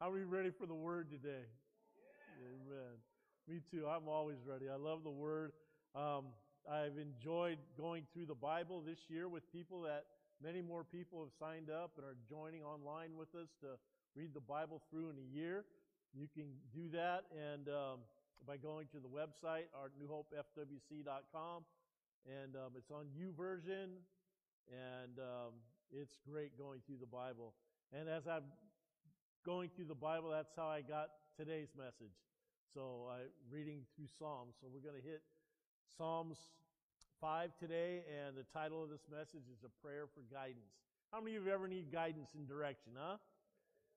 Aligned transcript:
How 0.00 0.08
many 0.08 0.24
ready 0.24 0.48
for 0.48 0.64
the 0.64 0.72
word 0.72 1.10
today? 1.10 1.44
Amen. 2.40 2.96
Me 3.46 3.60
too. 3.70 3.84
I'm 3.86 4.08
always 4.08 4.38
ready. 4.46 4.64
I 4.72 4.76
love 4.76 5.04
the 5.04 5.10
word. 5.10 5.52
Um, 5.94 6.32
I've 6.64 6.96
enjoyed 6.96 7.58
going 7.76 8.04
through 8.14 8.24
the 8.24 8.34
Bible 8.34 8.80
this 8.80 8.96
year 9.10 9.28
with 9.28 9.44
people 9.52 9.82
that 9.82 10.04
many 10.42 10.62
more 10.62 10.84
people 10.84 11.20
have 11.20 11.32
signed 11.38 11.68
up 11.68 11.98
and 11.98 12.06
are 12.06 12.16
joining 12.30 12.62
online 12.62 13.10
with 13.14 13.34
us 13.34 13.50
to 13.60 13.76
read 14.16 14.32
the 14.32 14.40
Bible 14.40 14.80
through 14.90 15.10
in 15.10 15.16
a 15.18 15.36
year. 15.36 15.66
You 16.14 16.28
can 16.32 16.48
do 16.72 16.88
that 16.96 17.24
and 17.36 17.68
um, 17.68 18.00
by 18.46 18.56
going 18.56 18.86
to 18.92 19.00
the 19.00 19.08
website, 19.08 19.68
our 19.76 19.92
newhopefwc.com, 20.00 21.64
and 22.24 22.56
um, 22.56 22.72
it's 22.74 22.90
on 22.90 23.04
U 23.14 23.34
YouVersion, 23.36 24.00
and 24.72 25.18
um, 25.18 25.60
it's 25.92 26.16
great 26.26 26.56
going 26.56 26.80
through 26.86 27.00
the 27.00 27.06
Bible. 27.06 27.52
And 27.92 28.08
as 28.08 28.26
I'm 28.26 28.44
going 29.44 29.70
through 29.74 29.86
the 29.86 29.94
Bible, 29.94 30.30
that's 30.30 30.52
how 30.56 30.68
I 30.68 30.82
got 30.82 31.10
today's 31.36 31.72
message. 31.76 32.12
So 32.74 33.08
I 33.10 33.24
reading 33.50 33.82
through 33.96 34.06
Psalms. 34.18 34.54
So 34.60 34.68
we're 34.72 34.84
going 34.84 35.00
to 35.00 35.06
hit 35.06 35.22
Psalms 35.96 36.36
5 37.20 37.50
today, 37.58 38.04
and 38.04 38.36
the 38.36 38.44
title 38.52 38.82
of 38.82 38.90
this 38.90 39.04
message 39.10 39.48
is 39.50 39.64
A 39.64 39.72
Prayer 39.84 40.04
for 40.12 40.20
Guidance. 40.32 40.76
How 41.12 41.20
many 41.20 41.36
of 41.36 41.46
you 41.46 41.52
ever 41.52 41.66
need 41.66 41.90
guidance 41.90 42.30
and 42.36 42.46
direction, 42.46 42.92
huh? 42.94 43.16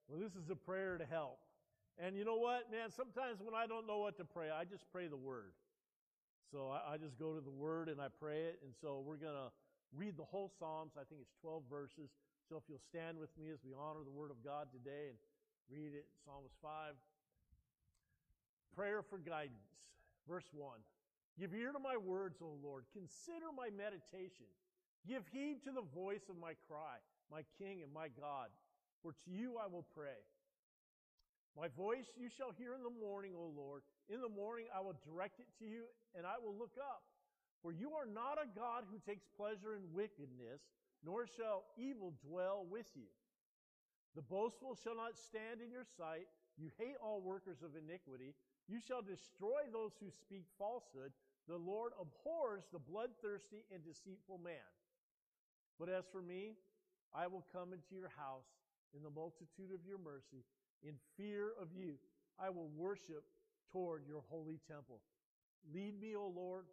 Well, 0.08 0.20
this 0.20 0.34
is 0.34 0.50
a 0.50 0.56
prayer 0.56 0.98
to 0.98 1.06
help. 1.06 1.40
And 2.00 2.18
you 2.18 2.26
know 2.26 2.38
what, 2.38 2.72
man? 2.72 2.90
Sometimes 2.90 3.40
when 3.40 3.54
I 3.54 3.68
don't 3.68 3.86
know 3.86 4.00
what 4.00 4.18
to 4.18 4.26
pray, 4.26 4.50
I 4.50 4.64
just 4.66 4.90
pray 4.92 5.08
the 5.08 5.20
Word. 5.20 5.54
So 6.52 6.72
I, 6.72 6.96
I 6.96 6.98
just 6.98 7.20
go 7.20 7.34
to 7.36 7.42
the 7.42 7.54
Word 7.54 7.90
and 7.90 8.02
I 8.02 8.08
pray 8.08 8.50
it. 8.50 8.60
And 8.64 8.74
so 8.82 9.04
we're 9.06 9.22
going 9.22 9.38
to 9.38 9.52
read 9.94 10.18
the 10.18 10.26
whole 10.26 10.52
Psalms. 10.58 10.94
I 10.98 11.06
think 11.06 11.22
it's 11.22 11.36
12 11.42 11.64
verses. 11.70 12.10
So 12.50 12.58
if 12.58 12.64
you'll 12.68 12.82
stand 12.90 13.20
with 13.20 13.30
me 13.38 13.54
as 13.54 13.60
we 13.64 13.72
honor 13.78 14.02
the 14.04 14.12
Word 14.12 14.32
of 14.32 14.42
God 14.44 14.68
today 14.74 15.14
and 15.14 15.18
read 15.72 15.94
it, 15.94 16.06
Psalms 16.26 16.52
5. 16.62 16.94
Prayer 18.76 19.02
for 19.02 19.18
guidance. 19.18 19.74
Verse 20.28 20.48
1. 20.54 20.80
Give 21.40 21.54
ear 21.54 21.72
to 21.72 21.80
my 21.80 21.98
words, 21.98 22.38
O 22.42 22.58
Lord. 22.62 22.86
Consider 22.94 23.50
my 23.56 23.70
meditation. 23.70 24.50
Give 25.08 25.24
heed 25.34 25.64
to 25.66 25.72
the 25.72 25.86
voice 25.94 26.30
of 26.30 26.38
my 26.40 26.54
cry, 26.68 27.02
my 27.32 27.44
King 27.58 27.82
and 27.82 27.92
my 27.92 28.08
God. 28.08 28.50
For 29.02 29.12
to 29.12 29.30
you 29.32 29.58
I 29.58 29.68
will 29.68 29.86
pray. 29.96 30.22
My 31.58 31.68
voice 31.68 32.10
you 32.18 32.30
shall 32.30 32.54
hear 32.58 32.74
in 32.74 32.82
the 32.82 32.98
morning, 33.04 33.34
O 33.38 33.52
Lord. 33.54 33.84
In 34.10 34.22
the 34.22 34.30
morning 34.30 34.66
I 34.74 34.82
will 34.82 34.98
direct 35.06 35.40
it 35.40 35.50
to 35.60 35.66
you, 35.66 35.86
and 36.16 36.26
I 36.26 36.40
will 36.42 36.56
look 36.56 36.78
up. 36.80 37.04
For 37.62 37.72
you 37.72 37.94
are 37.94 38.08
not 38.08 38.42
a 38.42 38.50
God 38.58 38.84
who 38.90 38.98
takes 39.00 39.26
pleasure 39.38 39.76
in 39.76 39.94
wickedness, 39.94 40.62
nor 41.06 41.28
shall 41.28 41.66
evil 41.78 42.14
dwell 42.26 42.66
with 42.70 42.88
you. 42.96 43.10
The 44.16 44.22
boastful 44.22 44.78
shall 44.78 44.96
not 44.96 45.18
stand 45.18 45.62
in 45.62 45.72
your 45.72 45.86
sight. 45.98 46.30
You 46.58 46.70
hate 46.78 46.96
all 47.02 47.22
workers 47.22 47.64
of 47.66 47.74
iniquity. 47.74 48.36
You 48.70 48.80
shall 48.80 49.02
destroy 49.02 49.66
those 49.72 49.98
who 50.00 50.10
speak 50.10 50.46
falsehood. 50.58 51.12
The 51.48 51.58
Lord 51.58 51.94
abhors 52.00 52.64
the 52.72 52.80
bloodthirsty 52.80 53.66
and 53.74 53.84
deceitful 53.84 54.38
man. 54.38 54.70
But 55.80 55.90
as 55.90 56.06
for 56.12 56.22
me, 56.22 56.54
I 57.14 57.28
will 57.28 57.46
come 57.52 57.74
into 57.74 57.98
your 57.98 58.14
house 58.16 58.48
in 58.96 59.02
the 59.02 59.10
multitude 59.10 59.74
of 59.74 59.82
your 59.86 59.98
mercy. 59.98 60.46
In 60.86 60.94
fear 61.18 61.54
of 61.60 61.74
you, 61.74 61.98
I 62.40 62.50
will 62.50 62.70
worship 62.78 63.26
toward 63.72 64.06
your 64.08 64.22
holy 64.30 64.60
temple. 64.70 65.02
Lead 65.74 66.00
me, 66.00 66.16
O 66.16 66.28
Lord, 66.28 66.66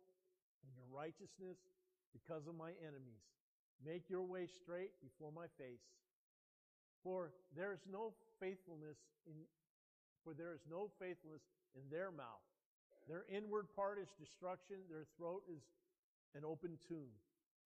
in 0.62 0.70
your 0.76 0.88
righteousness 0.92 1.56
because 2.12 2.46
of 2.46 2.54
my 2.54 2.72
enemies. 2.84 3.24
Make 3.84 4.10
your 4.10 4.22
way 4.22 4.46
straight 4.46 4.92
before 5.00 5.32
my 5.32 5.46
face. 5.56 5.80
For 7.02 7.32
there 7.56 7.72
is 7.72 7.80
no 7.90 8.12
faithfulness 8.38 8.98
in 9.26 9.34
for 10.24 10.34
there 10.34 10.52
is 10.52 10.60
no 10.68 10.92
faithfulness 11.00 11.40
in 11.72 11.80
their 11.88 12.12
mouth. 12.12 12.44
Their 13.08 13.24
inward 13.32 13.72
part 13.74 13.96
is 13.96 14.12
destruction, 14.20 14.76
their 14.92 15.08
throat 15.16 15.42
is 15.48 15.64
an 16.36 16.44
open 16.44 16.76
tomb. 16.86 17.10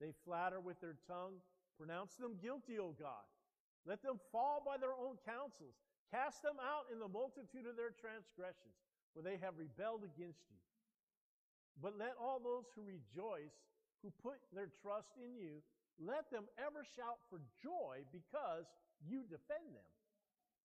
They 0.00 0.14
flatter 0.24 0.60
with 0.60 0.80
their 0.80 0.96
tongue. 1.06 1.42
Pronounce 1.78 2.14
them 2.14 2.38
guilty, 2.38 2.78
O 2.78 2.94
God. 2.94 3.26
Let 3.84 4.02
them 4.02 4.22
fall 4.30 4.62
by 4.64 4.78
their 4.78 4.94
own 4.94 5.18
counsels. 5.26 5.74
Cast 6.14 6.42
them 6.46 6.56
out 6.62 6.86
in 6.94 7.02
the 7.02 7.10
multitude 7.10 7.66
of 7.66 7.74
their 7.74 7.90
transgressions, 7.90 8.78
for 9.12 9.20
they 9.20 9.36
have 9.42 9.58
rebelled 9.58 10.06
against 10.06 10.46
you. 10.48 10.62
But 11.82 11.98
let 11.98 12.14
all 12.14 12.38
those 12.38 12.70
who 12.78 12.86
rejoice, 12.86 13.58
who 14.02 14.14
put 14.22 14.38
their 14.54 14.70
trust 14.80 15.18
in 15.18 15.34
you, 15.34 15.58
let 15.98 16.30
them 16.30 16.44
ever 16.58 16.84
shout 16.96 17.18
for 17.30 17.40
joy 17.62 18.02
because 18.12 18.66
you 19.06 19.22
defend 19.22 19.74
them. 19.74 19.90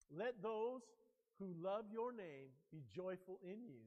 Let 0.09 0.41
those 0.41 0.81
who 1.37 1.53
love 1.61 1.85
your 1.91 2.11
name 2.11 2.49
be 2.71 2.83
joyful 2.93 3.39
in 3.43 3.63
you. 3.65 3.85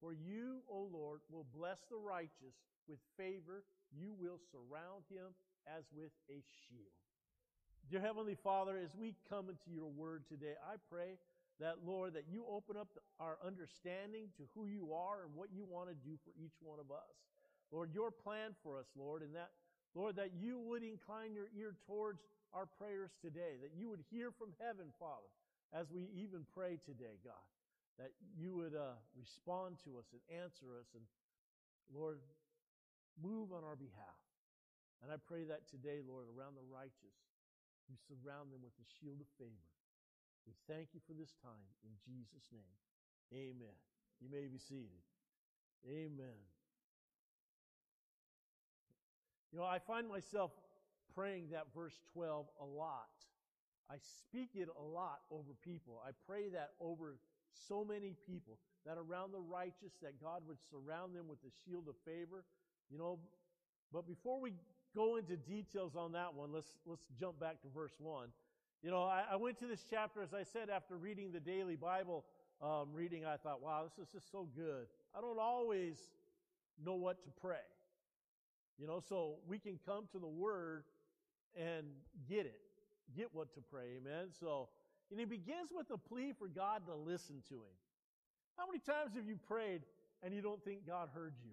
For 0.00 0.12
you, 0.12 0.60
O 0.68 0.90
Lord, 0.92 1.20
will 1.30 1.46
bless 1.54 1.78
the 1.88 1.96
righteous 1.96 2.58
with 2.88 2.98
favor. 3.16 3.64
You 3.94 4.12
will 4.18 4.38
surround 4.50 5.04
him 5.08 5.32
as 5.64 5.84
with 5.94 6.12
a 6.28 6.42
shield. 6.42 6.92
Dear 7.90 8.00
Heavenly 8.00 8.36
Father, 8.42 8.76
as 8.76 8.90
we 8.96 9.14
come 9.28 9.48
into 9.48 9.70
your 9.70 9.88
word 9.88 10.24
today, 10.28 10.54
I 10.60 10.76
pray 10.90 11.16
that, 11.60 11.84
Lord, 11.86 12.14
that 12.14 12.24
you 12.28 12.44
open 12.48 12.76
up 12.76 12.88
our 13.20 13.38
understanding 13.44 14.28
to 14.36 14.42
who 14.54 14.66
you 14.66 14.92
are 14.92 15.24
and 15.24 15.34
what 15.34 15.52
you 15.54 15.64
want 15.64 15.88
to 15.88 15.94
do 15.94 16.16
for 16.24 16.32
each 16.36 16.56
one 16.60 16.80
of 16.80 16.90
us. 16.90 17.14
Lord, 17.70 17.94
your 17.94 18.10
plan 18.10 18.56
for 18.62 18.78
us, 18.78 18.86
Lord, 18.96 19.22
and 19.22 19.34
that, 19.34 19.50
Lord, 19.94 20.16
that 20.16 20.34
you 20.34 20.58
would 20.58 20.82
incline 20.82 21.34
your 21.34 21.48
ear 21.54 21.74
towards 21.86 22.18
our 22.52 22.66
prayers 22.66 23.10
today, 23.22 23.58
that 23.62 23.74
you 23.78 23.88
would 23.90 24.02
hear 24.10 24.30
from 24.30 24.50
heaven, 24.58 24.90
Father, 24.98 25.30
as 25.74 25.90
we 25.90 26.10
even 26.14 26.46
pray 26.54 26.78
today, 26.82 27.18
God, 27.22 27.46
that 27.98 28.10
you 28.34 28.54
would 28.54 28.74
uh, 28.74 28.98
respond 29.14 29.78
to 29.86 29.98
us 29.98 30.06
and 30.10 30.22
answer 30.30 30.74
us 30.78 30.86
and, 30.94 31.02
Lord, 31.90 32.18
move 33.18 33.54
on 33.54 33.62
our 33.62 33.78
behalf. 33.78 34.22
And 35.02 35.10
I 35.10 35.18
pray 35.18 35.46
that 35.50 35.66
today, 35.70 36.02
Lord, 36.02 36.26
around 36.30 36.54
the 36.54 36.66
righteous, 36.66 37.18
you 37.90 37.94
surround 38.08 38.50
them 38.50 38.62
with 38.62 38.74
the 38.80 38.86
shield 38.98 39.20
of 39.20 39.28
favor. 39.36 39.70
We 40.46 40.54
thank 40.70 40.94
you 40.94 41.00
for 41.06 41.12
this 41.12 41.34
time 41.42 41.70
in 41.84 41.92
Jesus' 42.02 42.48
name. 42.50 42.78
Amen. 43.34 43.76
You 44.22 44.30
may 44.30 44.46
be 44.46 44.58
seated. 44.58 45.02
Amen. 45.84 46.53
You 49.54 49.60
know, 49.60 49.66
I 49.66 49.78
find 49.78 50.08
myself 50.08 50.50
praying 51.14 51.50
that 51.52 51.66
verse 51.72 51.94
12 52.12 52.46
a 52.60 52.64
lot. 52.64 53.06
I 53.88 53.94
speak 54.18 54.50
it 54.56 54.66
a 54.66 54.82
lot 54.82 55.20
over 55.30 55.54
people. 55.62 56.02
I 56.04 56.10
pray 56.26 56.48
that 56.48 56.70
over 56.80 57.18
so 57.68 57.84
many 57.84 58.16
people 58.26 58.58
that 58.84 58.98
around 58.98 59.30
the 59.30 59.38
righteous 59.38 59.92
that 60.02 60.20
God 60.20 60.42
would 60.48 60.56
surround 60.72 61.14
them 61.14 61.28
with 61.28 61.40
the 61.40 61.50
shield 61.64 61.84
of 61.86 61.94
favor. 62.04 62.42
You 62.90 62.98
know, 62.98 63.20
but 63.92 64.08
before 64.08 64.40
we 64.40 64.54
go 64.92 65.18
into 65.18 65.36
details 65.36 65.94
on 65.94 66.10
that 66.12 66.34
one, 66.34 66.52
let's 66.52 66.72
let's 66.84 67.04
jump 67.20 67.38
back 67.38 67.62
to 67.62 67.68
verse 67.72 67.94
one. 68.00 68.30
You 68.82 68.90
know, 68.90 69.04
I, 69.04 69.22
I 69.30 69.36
went 69.36 69.60
to 69.60 69.68
this 69.68 69.84
chapter 69.88 70.20
as 70.20 70.34
I 70.34 70.42
said 70.42 70.68
after 70.68 70.96
reading 70.96 71.30
the 71.30 71.38
daily 71.38 71.76
Bible 71.76 72.24
um, 72.60 72.88
reading. 72.92 73.24
I 73.24 73.36
thought, 73.36 73.62
wow, 73.62 73.84
this 73.84 74.04
is 74.04 74.12
just 74.12 74.32
so 74.32 74.48
good. 74.56 74.86
I 75.16 75.20
don't 75.20 75.38
always 75.38 75.96
know 76.84 76.94
what 76.94 77.22
to 77.22 77.30
pray. 77.40 77.62
You 78.78 78.86
know, 78.86 79.00
so 79.00 79.36
we 79.46 79.58
can 79.58 79.78
come 79.86 80.06
to 80.12 80.18
the 80.18 80.28
Word 80.28 80.84
and 81.56 81.86
get 82.28 82.46
it, 82.46 82.60
get 83.16 83.28
what 83.32 83.54
to 83.54 83.60
pray. 83.60 83.98
Amen. 83.98 84.28
So, 84.38 84.68
and 85.10 85.20
he 85.20 85.26
begins 85.26 85.70
with 85.74 85.90
a 85.90 85.98
plea 85.98 86.32
for 86.36 86.48
God 86.48 86.82
to 86.86 86.94
listen 86.94 87.42
to 87.48 87.54
him. 87.54 87.74
How 88.56 88.66
many 88.66 88.78
times 88.78 89.14
have 89.14 89.26
you 89.26 89.36
prayed 89.36 89.82
and 90.22 90.34
you 90.34 90.42
don't 90.42 90.62
think 90.64 90.86
God 90.86 91.08
heard 91.14 91.34
you? 91.44 91.52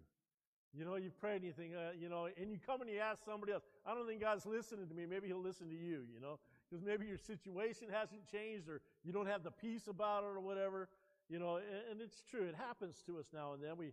You 0.73 0.85
know, 0.85 0.95
you 0.95 1.11
pray 1.11 1.35
and 1.35 1.43
you 1.43 1.51
think, 1.51 1.73
uh, 1.75 1.91
you 1.99 2.07
know, 2.07 2.29
and 2.39 2.49
you 2.49 2.57
come 2.65 2.79
and 2.79 2.89
you 2.89 2.99
ask 2.99 3.25
somebody 3.25 3.51
else, 3.51 3.63
I 3.85 3.93
don't 3.93 4.07
think 4.07 4.21
God's 4.21 4.45
listening 4.45 4.87
to 4.87 4.95
me. 4.95 5.05
Maybe 5.05 5.27
he'll 5.27 5.41
listen 5.41 5.67
to 5.67 5.75
you, 5.75 6.07
you 6.13 6.21
know, 6.21 6.39
because 6.69 6.83
maybe 6.83 7.05
your 7.05 7.17
situation 7.17 7.87
hasn't 7.91 8.25
changed 8.31 8.69
or 8.69 8.79
you 9.03 9.11
don't 9.11 9.27
have 9.27 9.43
the 9.43 9.51
peace 9.51 9.87
about 9.87 10.23
it 10.23 10.27
or 10.27 10.39
whatever, 10.39 10.87
you 11.27 11.39
know, 11.39 11.57
and, 11.57 11.91
and 11.91 12.01
it's 12.01 12.23
true. 12.23 12.43
It 12.43 12.55
happens 12.55 13.03
to 13.07 13.19
us 13.19 13.25
now 13.33 13.51
and 13.51 13.61
then. 13.61 13.75
We, 13.75 13.91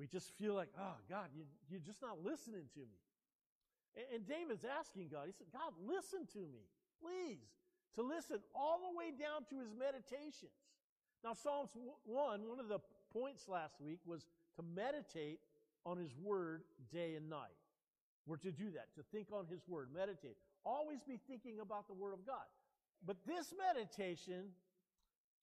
we 0.00 0.08
just 0.08 0.32
feel 0.40 0.54
like, 0.54 0.72
oh, 0.80 0.96
God, 1.08 1.28
you, 1.36 1.44
you're 1.68 1.84
just 1.84 2.00
not 2.00 2.24
listening 2.24 2.64
to 2.72 2.80
me. 2.80 3.00
And, 3.94 4.06
and 4.16 4.20
David's 4.24 4.64
asking 4.64 5.12
God, 5.12 5.28
he 5.28 5.36
said, 5.36 5.52
God, 5.52 5.76
listen 5.84 6.24
to 6.32 6.40
me, 6.40 6.64
please, 7.04 7.44
to 7.96 8.02
listen 8.02 8.40
all 8.54 8.80
the 8.88 8.96
way 8.96 9.12
down 9.12 9.44
to 9.52 9.60
his 9.60 9.76
meditations. 9.76 10.56
Now, 11.22 11.34
Psalms 11.34 11.70
1, 12.06 12.48
one 12.48 12.58
of 12.58 12.68
the 12.68 12.80
points 13.12 13.46
last 13.46 13.76
week 13.80 14.00
was 14.06 14.26
to 14.56 14.62
meditate 14.74 15.40
on 15.84 15.98
His 15.98 16.16
Word 16.16 16.62
day 16.92 17.14
and 17.14 17.28
night. 17.28 17.56
We're 18.26 18.38
to 18.38 18.52
do 18.52 18.70
that, 18.72 18.94
to 18.96 19.02
think 19.12 19.28
on 19.32 19.46
His 19.50 19.60
Word, 19.68 19.88
meditate. 19.94 20.36
Always 20.64 21.00
be 21.02 21.18
thinking 21.28 21.60
about 21.60 21.88
the 21.88 21.94
Word 21.94 22.14
of 22.14 22.26
God. 22.26 22.44
But 23.06 23.16
this 23.26 23.52
meditation 23.56 24.52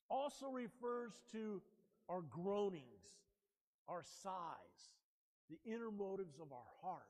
also 0.09 0.49
refers 0.49 1.13
to 1.31 1.61
our 2.09 2.21
groanings, 2.21 3.17
our 3.87 4.03
sighs, 4.23 4.91
the 5.49 5.57
inner 5.71 5.91
motives 5.91 6.39
of 6.39 6.51
our 6.51 6.71
heart. 6.81 7.07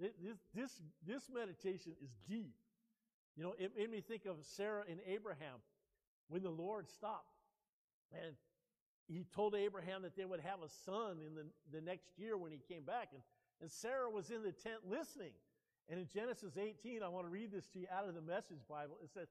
This, 0.00 0.12
this, 0.54 0.70
this 1.06 1.22
meditation 1.32 1.92
is 2.02 2.10
deep. 2.28 2.54
You 3.36 3.42
know, 3.42 3.54
it 3.58 3.72
made 3.76 3.90
me 3.90 4.00
think 4.00 4.26
of 4.26 4.36
Sarah 4.42 4.84
and 4.88 5.00
Abraham. 5.06 5.60
when 6.28 6.42
the 6.42 6.50
Lord 6.50 6.88
stopped 6.88 7.38
and 8.12 8.34
he 9.08 9.24
told 9.34 9.54
Abraham 9.54 10.02
that 10.02 10.16
they 10.16 10.24
would 10.24 10.40
have 10.40 10.60
a 10.62 10.68
son 10.84 11.16
in 11.26 11.34
the, 11.34 11.44
the 11.72 11.80
next 11.80 12.10
year 12.18 12.36
when 12.36 12.52
he 12.52 12.60
came 12.68 12.82
back. 12.82 13.08
And, 13.12 13.22
and 13.60 13.70
Sarah 13.70 14.10
was 14.10 14.30
in 14.30 14.42
the 14.42 14.52
tent 14.52 14.84
listening. 14.88 15.32
And 15.88 15.98
in 15.98 16.06
Genesis 16.12 16.58
18, 16.58 17.02
I 17.02 17.08
want 17.08 17.26
to 17.26 17.30
read 17.30 17.50
this 17.50 17.66
to 17.68 17.78
you 17.78 17.86
out 17.90 18.06
of 18.06 18.14
the 18.14 18.20
Message 18.20 18.60
Bible. 18.68 18.98
It 19.02 19.10
says, 19.12 19.28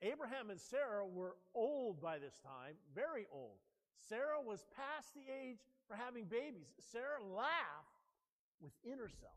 Abraham 0.00 0.48
and 0.48 0.58
Sarah 0.58 1.06
were 1.06 1.36
old 1.54 2.00
by 2.00 2.18
this 2.18 2.38
time, 2.42 2.74
very 2.94 3.26
old. 3.30 3.60
Sarah 4.08 4.40
was 4.40 4.64
past 4.76 5.12
the 5.14 5.26
age 5.26 5.58
for 5.88 5.96
having 5.96 6.24
babies. 6.24 6.70
Sarah 6.92 7.20
laughed 7.20 8.00
within 8.60 8.98
herself. 8.98 9.36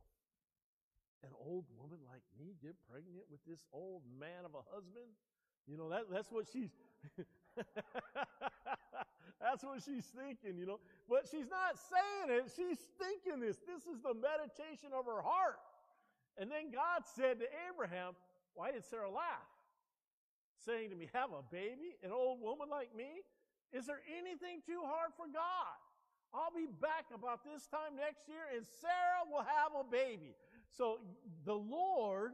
An 1.24 1.31
old 1.39 1.65
woman 1.80 2.00
like 2.07 2.24
me 2.36 2.56
get 2.62 2.75
pregnant 2.92 3.24
with 3.31 3.39
this 3.48 3.63
old 3.71 4.04
man 4.19 4.44
of 4.44 4.54
a 4.56 4.63
husband? 4.75 5.07
You 5.68 5.77
know, 5.77 5.89
that, 5.89 6.12
that's 6.12 6.31
what 6.31 6.45
she's 6.51 6.69
that's 9.39 9.63
what 9.63 9.80
she's 9.83 10.06
thinking, 10.12 10.57
you 10.60 10.65
know. 10.65 10.80
But 11.07 11.27
she's 11.31 11.48
not 11.48 11.80
saying 11.80 12.39
it, 12.39 12.51
she's 12.56 12.80
thinking 13.00 13.39
this. 13.39 13.57
This 13.63 13.88
is 13.88 14.01
the 14.04 14.13
meditation 14.13 14.92
of 14.92 15.06
her 15.06 15.21
heart. 15.21 15.60
And 16.38 16.50
then 16.50 16.71
God 16.71 17.06
said 17.15 17.39
to 17.39 17.45
Abraham, 17.71 18.13
Why 18.54 18.71
did 18.71 18.83
Sarah 18.83 19.10
laugh? 19.10 19.48
Saying 20.65 20.89
to 20.89 20.95
me, 20.95 21.10
Have 21.13 21.31
a 21.31 21.44
baby, 21.51 21.95
an 22.04 22.12
old 22.12 22.42
woman 22.42 22.68
like 22.69 22.95
me? 22.95 23.24
Is 23.74 23.88
there 23.88 24.02
anything 24.06 24.62
too 24.66 24.81
hard 24.86 25.12
for 25.18 25.25
God? 25.25 25.78
I'll 26.34 26.54
be 26.54 26.70
back 26.81 27.06
about 27.14 27.44
this 27.44 27.68
time 27.68 27.98
next 27.98 28.28
year 28.28 28.46
and 28.56 28.66
Sarah 28.81 29.25
will 29.30 29.46
have 29.46 29.74
a 29.78 29.84
baby. 29.84 30.36
So 30.70 31.00
the 31.46 31.54
Lord 31.54 32.34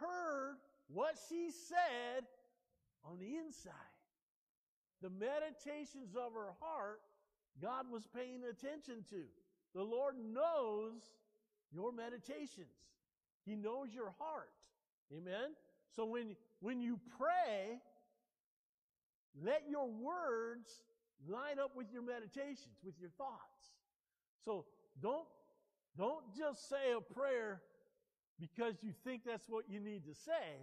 heard 0.00 0.56
what 0.88 1.16
she 1.28 1.50
said 1.50 2.24
on 3.04 3.18
the 3.18 3.36
inside. 3.36 3.72
The 5.02 5.10
meditations 5.10 6.16
of 6.16 6.32
her 6.34 6.52
heart, 6.60 7.00
God 7.60 7.86
was 7.90 8.06
paying 8.14 8.42
attention 8.48 9.04
to. 9.10 9.24
The 9.74 9.82
Lord 9.82 10.14
knows 10.18 11.02
your 11.70 11.92
meditations. 11.92 12.72
He 13.44 13.54
knows 13.54 13.88
your 13.94 14.14
heart. 14.18 14.50
Amen? 15.12 15.54
So 15.94 16.04
when, 16.04 16.36
when 16.60 16.80
you 16.80 16.98
pray, 17.18 17.80
let 19.42 19.62
your 19.68 19.88
words 19.88 20.70
line 21.28 21.58
up 21.58 21.72
with 21.76 21.86
your 21.92 22.02
meditations, 22.02 22.78
with 22.84 22.94
your 23.00 23.10
thoughts. 23.18 23.74
So 24.44 24.66
don't, 25.00 25.26
don't 25.96 26.24
just 26.36 26.68
say 26.68 26.92
a 26.96 27.00
prayer 27.00 27.60
because 28.40 28.74
you 28.82 28.92
think 29.04 29.22
that's 29.26 29.48
what 29.48 29.64
you 29.68 29.80
need 29.80 30.04
to 30.06 30.14
say, 30.14 30.62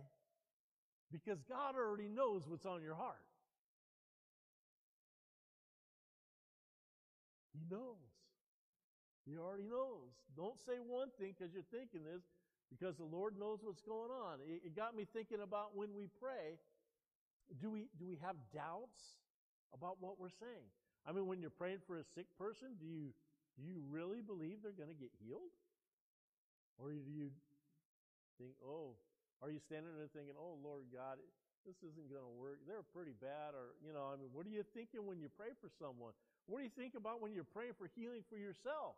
because 1.11 1.39
God 1.43 1.75
already 1.75 2.07
knows 2.07 2.43
what's 2.47 2.65
on 2.65 2.81
your 2.81 2.95
heart. 2.95 3.19
He 7.53 7.65
knows. 7.69 7.95
He 9.25 9.37
already 9.37 9.63
knows. 9.63 10.13
Don't 10.37 10.59
say 10.59 10.77
one 10.85 11.09
thing 11.19 11.33
because 11.37 11.53
you're 11.53 11.67
thinking 11.71 12.03
this, 12.03 12.23
because 12.69 12.95
the 12.95 13.03
Lord 13.03 13.37
knows 13.39 13.59
what's 13.61 13.81
going 13.81 14.11
on. 14.11 14.39
It, 14.45 14.67
it 14.67 14.75
got 14.75 14.95
me 14.95 15.05
thinking 15.11 15.41
about 15.41 15.75
when 15.75 15.89
we 15.95 16.07
pray, 16.19 16.59
do 17.61 17.69
we, 17.69 17.87
do 17.97 18.05
we 18.05 18.17
have 18.21 18.35
doubts 18.53 19.21
about 19.73 19.97
what 19.99 20.19
we're 20.19 20.33
saying? 20.33 20.67
I 21.05 21.11
mean, 21.13 21.27
when 21.27 21.39
you're 21.39 21.53
praying 21.53 21.85
for 21.85 21.97
a 21.97 22.05
sick 22.15 22.25
person, 22.37 22.73
do 22.81 22.85
you, 22.85 23.13
do 23.53 23.61
you 23.61 23.77
really 23.89 24.21
believe 24.21 24.65
they're 24.65 24.75
going 24.75 24.89
to 24.89 24.97
get 24.97 25.13
healed? 25.21 25.53
Or 26.81 26.89
do 26.91 27.11
you 27.13 27.29
think, 28.41 28.57
oh, 28.65 28.97
are 29.41 29.51
you 29.51 29.61
standing 29.63 29.93
there 29.95 30.09
thinking, 30.11 30.35
oh, 30.35 30.57
Lord 30.59 30.89
God, 30.91 31.21
this 31.63 31.77
isn't 31.85 32.09
going 32.09 32.25
to 32.25 32.35
work? 32.35 32.59
They're 32.67 32.83
pretty 32.83 33.13
bad. 33.13 33.53
Or, 33.53 33.77
you 33.85 33.93
know, 33.93 34.09
I 34.09 34.17
mean, 34.17 34.33
what 34.33 34.49
are 34.49 34.53
you 34.53 34.65
thinking 34.73 35.05
when 35.05 35.21
you 35.21 35.29
pray 35.29 35.53
for 35.61 35.69
someone? 35.77 36.11
What 36.49 36.59
do 36.59 36.63
you 36.65 36.73
think 36.73 36.97
about 36.97 37.21
when 37.21 37.33
you're 37.33 37.47
praying 37.47 37.77
for 37.77 37.87
healing 37.93 38.25
for 38.27 38.37
yourself? 38.37 38.97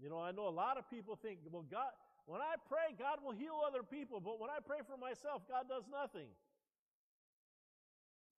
You 0.00 0.08
know, 0.08 0.20
I 0.20 0.30
know 0.30 0.46
a 0.46 0.54
lot 0.54 0.78
of 0.78 0.88
people 0.88 1.18
think, 1.18 1.42
well, 1.50 1.66
God, 1.66 1.90
when 2.28 2.44
I 2.44 2.60
pray, 2.68 2.92
God 2.92 3.24
will 3.24 3.32
heal 3.32 3.56
other 3.64 3.80
people, 3.80 4.20
but 4.20 4.36
when 4.36 4.52
I 4.52 4.60
pray 4.60 4.84
for 4.84 5.00
myself, 5.00 5.48
God 5.48 5.64
does 5.64 5.88
nothing. 5.88 6.28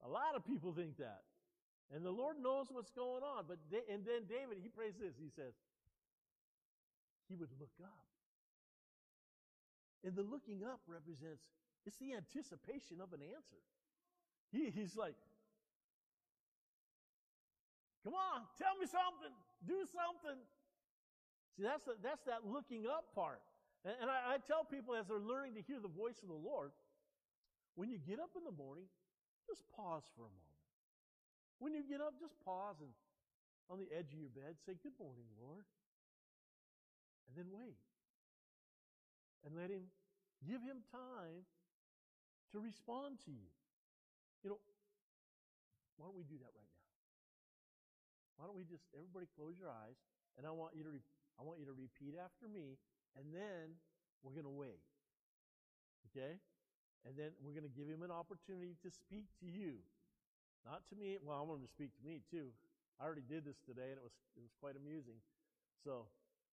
A 0.06 0.08
lot 0.08 0.38
of 0.38 0.46
people 0.46 0.70
think 0.70 0.96
that. 1.02 1.26
And 1.90 2.06
the 2.06 2.14
Lord 2.14 2.38
knows 2.38 2.70
what's 2.70 2.94
going 2.94 3.26
on. 3.26 3.50
But 3.50 3.58
and 3.90 4.06
then 4.06 4.30
David, 4.30 4.62
he 4.62 4.70
prays 4.70 4.94
this. 4.94 5.18
He 5.18 5.26
says, 5.26 5.58
he 7.26 7.34
would 7.34 7.50
look 7.58 7.74
up. 7.82 8.06
And 10.06 10.14
the 10.14 10.22
looking 10.22 10.62
up 10.62 10.78
represents, 10.86 11.42
it's 11.84 11.98
the 11.98 12.14
anticipation 12.14 13.02
of 13.02 13.12
an 13.12 13.26
answer. 13.26 13.58
He, 14.54 14.70
he's 14.70 14.94
like, 14.94 15.18
come 18.06 18.14
on, 18.14 18.46
tell 18.54 18.78
me 18.78 18.86
something, 18.86 19.34
do 19.66 19.82
something. 19.90 20.38
See, 21.58 21.64
that's, 21.66 21.82
the, 21.84 21.98
that's 22.00 22.22
that 22.30 22.46
looking 22.46 22.86
up 22.86 23.10
part. 23.18 23.42
And, 23.84 23.94
and 24.00 24.08
I, 24.10 24.34
I 24.34 24.36
tell 24.44 24.64
people 24.64 24.94
as 24.94 25.06
they're 25.08 25.22
learning 25.22 25.54
to 25.54 25.62
hear 25.62 25.80
the 25.80 25.92
voice 25.92 26.20
of 26.22 26.28
the 26.28 26.36
Lord, 26.36 26.72
when 27.74 27.88
you 27.88 27.98
get 27.98 28.20
up 28.20 28.36
in 28.36 28.44
the 28.44 28.52
morning, 28.52 28.84
just 29.48 29.64
pause 29.72 30.04
for 30.16 30.28
a 30.28 30.32
moment. 30.32 30.60
When 31.58 31.72
you 31.72 31.84
get 31.84 32.00
up, 32.00 32.16
just 32.20 32.36
pause 32.44 32.76
and 32.80 32.92
on 33.70 33.78
the 33.78 33.88
edge 33.94 34.10
of 34.10 34.18
your 34.18 34.32
bed 34.32 34.58
say, 34.66 34.74
Good 34.82 34.96
morning, 34.98 35.28
Lord. 35.38 35.64
And 37.30 37.38
then 37.38 37.48
wait 37.54 37.78
and 39.46 39.54
let 39.54 39.70
Him 39.70 39.86
give 40.42 40.60
Him 40.60 40.82
time 40.90 41.46
to 42.50 42.58
respond 42.58 43.22
to 43.24 43.30
you. 43.30 43.48
You 44.42 44.50
know, 44.50 44.60
why 45.96 46.10
don't 46.10 46.18
we 46.18 46.26
do 46.26 46.40
that 46.42 46.50
right 46.50 46.72
now? 46.74 46.86
Why 48.40 48.48
don't 48.48 48.56
we 48.56 48.64
just 48.64 48.82
everybody 48.96 49.28
close 49.36 49.54
your 49.60 49.68
eyes 49.70 50.00
and 50.40 50.48
I 50.48 50.50
want 50.50 50.72
you 50.72 50.82
to 50.82 50.92
I 51.38 51.44
want 51.44 51.60
you 51.60 51.68
to 51.68 51.76
repeat 51.76 52.16
after 52.16 52.48
me 52.48 52.80
and 53.18 53.32
then 53.34 53.78
we're 54.22 54.36
going 54.36 54.48
to 54.48 54.52
wait. 54.52 54.82
Okay? 56.10 56.38
And 57.06 57.16
then 57.16 57.32
we're 57.40 57.56
going 57.56 57.66
to 57.66 57.72
give 57.72 57.88
him 57.88 58.04
an 58.04 58.12
opportunity 58.12 58.76
to 58.84 58.90
speak 58.92 59.26
to 59.40 59.48
you. 59.48 59.80
Not 60.68 60.84
to 60.92 60.94
me. 60.94 61.16
Well, 61.16 61.40
I 61.40 61.42
want 61.42 61.64
him 61.64 61.66
to 61.66 61.72
speak 61.72 61.96
to 61.96 62.02
me 62.04 62.20
too. 62.28 62.52
I 63.00 63.08
already 63.08 63.24
did 63.24 63.48
this 63.48 63.56
today 63.64 63.96
and 63.96 63.96
it 63.96 64.04
was 64.04 64.12
it 64.36 64.44
was 64.44 64.52
quite 64.60 64.76
amusing. 64.76 65.16
So 65.80 66.04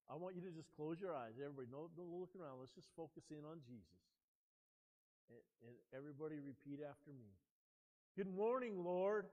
I 0.08 0.16
want 0.16 0.40
you 0.40 0.44
to 0.48 0.54
just 0.56 0.72
close 0.80 0.96
your 0.96 1.12
eyes. 1.12 1.36
Everybody, 1.36 1.68
no, 1.68 1.92
don't 1.92 2.08
look 2.16 2.32
around. 2.40 2.64
Let's 2.64 2.72
just 2.72 2.88
focus 2.96 3.28
in 3.28 3.44
on 3.44 3.60
Jesus. 3.68 4.00
And, 5.28 5.44
and 5.68 5.76
everybody 5.92 6.40
repeat 6.40 6.80
after 6.80 7.12
me. 7.12 7.28
Good 8.16 8.32
morning, 8.32 8.80
Lord. 8.80 9.28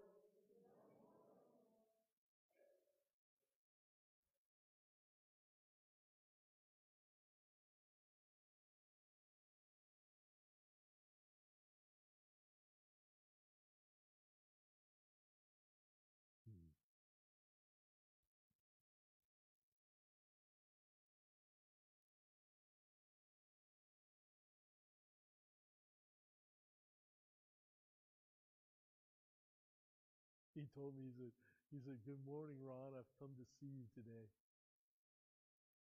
he 30.59 30.71
told 30.71 30.95
me, 30.95 31.11
he 31.11 31.15
said, 31.19 31.35
he 31.75 31.79
said, 31.83 31.99
Good 32.07 32.23
morning, 32.23 32.63
Ron. 32.63 32.95
I've 32.95 33.11
come 33.19 33.35
to 33.35 33.47
see 33.59 33.67
you 33.67 33.91
today. 33.91 34.31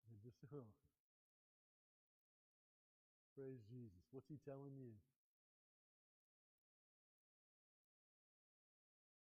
And 0.08 0.16
just, 0.24 0.40
oh. 0.56 0.72
Praise 3.36 3.60
Jesus. 3.68 4.04
What's 4.12 4.32
he 4.32 4.40
telling 4.48 4.76
you? 4.80 4.96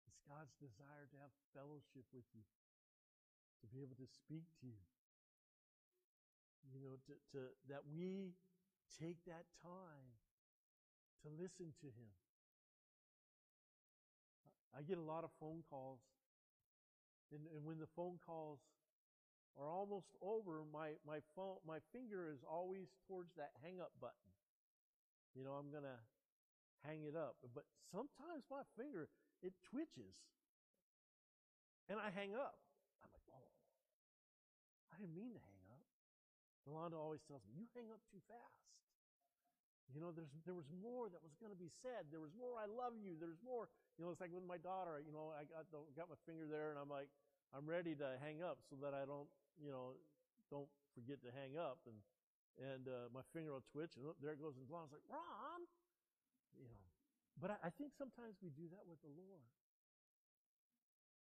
It's 0.08 0.20
God's 0.28 0.56
desire 0.60 1.08
to 1.08 1.18
have 1.24 1.32
fellowship 1.56 2.08
with 2.12 2.28
you, 2.36 2.44
to 3.64 3.66
be 3.72 3.84
able 3.84 3.96
to 4.00 4.08
speak 4.08 4.48
to 4.64 4.68
you. 4.68 4.84
You 6.70 6.80
know, 6.84 6.96
to, 7.08 7.14
to 7.34 7.40
that 7.72 7.88
we 7.88 8.36
take 9.00 9.24
that 9.26 9.48
time 9.64 10.16
to 11.24 11.28
listen 11.32 11.72
to 11.84 11.88
him. 11.88 12.12
I 14.76 14.82
get 14.82 14.98
a 14.98 15.06
lot 15.06 15.24
of 15.24 15.32
phone 15.40 15.64
calls. 15.70 16.00
And, 17.32 17.46
and 17.54 17.62
when 17.66 17.78
the 17.78 17.90
phone 17.96 18.18
calls 18.26 18.60
are 19.58 19.70
almost 19.70 20.10
over, 20.22 20.66
my, 20.72 20.98
my 21.06 21.20
phone, 21.36 21.62
my 21.68 21.78
finger 21.94 22.30
is 22.32 22.42
always 22.46 22.90
towards 23.06 23.34
that 23.38 23.52
hang 23.62 23.82
up 23.82 23.92
button. 24.02 24.32
You 25.38 25.46
know, 25.46 25.54
I'm 25.58 25.70
to 25.86 26.00
hang 26.86 27.06
it 27.06 27.14
up. 27.14 27.38
But 27.54 27.66
sometimes 27.92 28.46
my 28.50 28.66
finger, 28.78 29.10
it 29.44 29.54
twitches. 29.70 30.16
And 31.90 31.98
I 31.98 32.14
hang 32.14 32.34
up. 32.38 32.62
I'm 33.02 33.10
like, 33.14 33.26
oh, 33.34 33.52
I 34.94 35.02
didn't 35.02 35.18
mean 35.18 35.34
to 35.34 35.42
hang 35.42 35.64
up. 35.74 35.86
Yolanda 36.66 36.98
always 36.98 37.22
tells 37.26 37.42
me, 37.50 37.58
you 37.58 37.66
hang 37.74 37.90
up 37.90 38.02
too 38.14 38.22
fast. 38.30 38.62
You 39.90 40.02
know, 40.06 40.14
there's 40.14 40.30
there 40.46 40.54
was 40.54 40.70
more 40.70 41.10
that 41.10 41.18
was 41.26 41.34
going 41.42 41.50
to 41.50 41.58
be 41.58 41.74
said. 41.82 42.14
There 42.14 42.22
was 42.22 42.30
more. 42.38 42.62
I 42.62 42.70
love 42.70 42.94
you. 43.02 43.18
There's 43.18 43.42
more. 43.42 43.66
You 43.98 44.06
know, 44.06 44.14
it's 44.14 44.22
like 44.22 44.30
with 44.30 44.46
my 44.46 44.62
daughter. 44.62 45.02
You 45.02 45.10
know, 45.10 45.34
I 45.34 45.50
got 45.50 45.66
the, 45.74 45.82
got 45.98 46.14
my 46.14 46.20
finger 46.30 46.46
there, 46.46 46.70
and 46.70 46.78
I'm 46.78 46.92
like, 46.94 47.10
I'm 47.50 47.66
ready 47.66 47.98
to 47.98 48.08
hang 48.22 48.46
up 48.46 48.62
so 48.70 48.78
that 48.86 48.94
I 48.94 49.10
don't, 49.10 49.26
you 49.58 49.74
know, 49.74 49.98
don't 50.54 50.70
forget 50.94 51.18
to 51.26 51.34
hang 51.34 51.58
up, 51.58 51.82
and 51.90 51.98
and 52.62 52.86
uh, 52.86 53.10
my 53.10 53.26
finger 53.34 53.56
will 53.56 53.66
twitch, 53.74 53.98
and 53.98 54.06
oh, 54.06 54.14
there 54.22 54.36
it 54.36 54.42
goes 54.42 54.54
And 54.60 54.70
blood. 54.70 54.86
I 54.86 54.94
was 54.94 54.96
like, 55.00 55.08
Ron, 55.10 55.62
you 56.54 56.70
know. 56.70 56.86
But 57.42 57.58
I, 57.58 57.58
I 57.68 57.72
think 57.74 57.96
sometimes 57.96 58.38
we 58.44 58.52
do 58.54 58.68
that 58.76 58.84
with 58.86 59.00
the 59.02 59.10
Lord. 59.10 59.48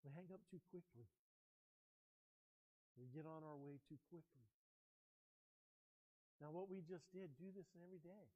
We 0.04 0.12
hang 0.12 0.28
up 0.30 0.44
too 0.52 0.60
quickly. 0.68 1.08
We 3.00 3.08
get 3.10 3.24
on 3.24 3.42
our 3.42 3.56
way 3.56 3.80
too 3.88 3.98
quickly. 4.12 4.46
Now, 6.44 6.52
what 6.52 6.68
we 6.68 6.84
just 6.84 7.08
did, 7.08 7.32
do 7.40 7.48
this 7.56 7.66
every 7.80 8.04
day. 8.04 8.28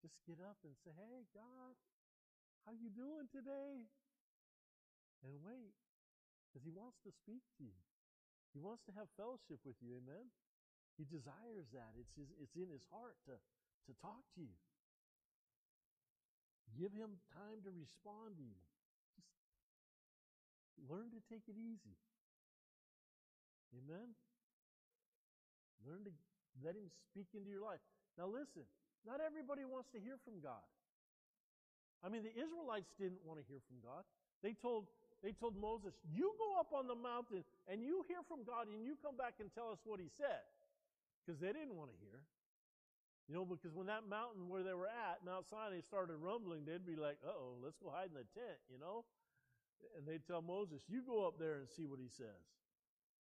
Just 0.00 0.16
get 0.24 0.40
up 0.40 0.56
and 0.64 0.72
say, 0.80 0.92
"Hey, 0.96 1.28
God, 1.36 1.76
how 2.64 2.72
you 2.72 2.88
doing 2.88 3.28
today?" 3.28 3.88
And 5.22 5.36
wait, 5.44 5.76
because 6.48 6.64
He 6.64 6.72
wants 6.72 6.96
to 7.04 7.12
speak 7.12 7.44
to 7.60 7.64
you. 7.64 7.76
He 8.52 8.58
wants 8.58 8.82
to 8.88 8.92
have 8.96 9.06
fellowship 9.16 9.60
with 9.62 9.76
you. 9.80 9.94
Amen. 10.00 10.32
He 10.96 11.04
desires 11.04 11.68
that. 11.72 11.94
It's 11.96 12.12
his, 12.16 12.28
It's 12.40 12.56
in 12.56 12.68
His 12.68 12.82
heart 12.90 13.16
to 13.28 13.36
to 13.88 13.92
talk 14.00 14.24
to 14.36 14.40
you. 14.40 14.56
Give 16.76 16.92
Him 16.92 17.18
time 17.34 17.60
to 17.64 17.70
respond 17.70 18.36
to 18.36 18.44
you. 18.44 18.60
Just 19.16 19.28
learn 20.88 21.10
to 21.10 21.20
take 21.28 21.44
it 21.48 21.56
easy. 21.58 21.96
Amen. 23.76 24.14
Learn 25.86 26.04
to 26.04 26.12
let 26.62 26.74
Him 26.74 26.90
speak 27.10 27.28
into 27.34 27.50
your 27.50 27.62
life. 27.62 27.80
Now, 28.18 28.26
listen, 28.26 28.66
not 29.06 29.20
everybody 29.20 29.64
wants 29.64 29.88
to 29.96 29.98
hear 30.00 30.20
from 30.22 30.40
God. 30.40 30.64
I 32.00 32.08
mean, 32.08 32.24
the 32.24 32.32
Israelites 32.32 32.88
didn't 32.96 33.20
want 33.24 33.40
to 33.40 33.44
hear 33.44 33.60
from 33.68 33.80
God. 33.84 34.04
They 34.40 34.56
told, 34.56 34.88
they 35.20 35.36
told 35.36 35.56
Moses, 35.56 35.92
You 36.08 36.32
go 36.40 36.56
up 36.56 36.72
on 36.72 36.88
the 36.88 36.96
mountain 36.96 37.44
and 37.68 37.84
you 37.84 38.04
hear 38.08 38.24
from 38.24 38.44
God 38.44 38.68
and 38.72 38.80
you 38.80 38.96
come 39.04 39.20
back 39.20 39.36
and 39.40 39.52
tell 39.52 39.68
us 39.68 39.80
what 39.84 40.00
He 40.00 40.08
said. 40.08 40.44
Because 41.20 41.36
they 41.36 41.52
didn't 41.52 41.76
want 41.76 41.92
to 41.92 41.98
hear. 42.00 42.24
You 43.28 43.36
know, 43.38 43.46
because 43.46 43.76
when 43.76 43.86
that 43.86 44.08
mountain 44.10 44.50
where 44.50 44.64
they 44.66 44.74
were 44.74 44.90
at, 44.90 45.22
Mount 45.22 45.46
Sinai, 45.46 45.84
started 45.86 46.18
rumbling, 46.18 46.66
they'd 46.66 46.82
be 46.82 46.98
like, 46.98 47.20
oh, 47.22 47.60
let's 47.62 47.78
go 47.78 47.92
hide 47.92 48.10
in 48.10 48.18
the 48.18 48.26
tent, 48.34 48.58
you 48.66 48.80
know? 48.80 49.06
And 49.94 50.02
they'd 50.02 50.26
tell 50.26 50.42
Moses, 50.42 50.82
You 50.88 51.04
go 51.04 51.28
up 51.28 51.38
there 51.38 51.60
and 51.60 51.68
see 51.68 51.84
what 51.84 52.00
He 52.00 52.08
says. 52.08 52.42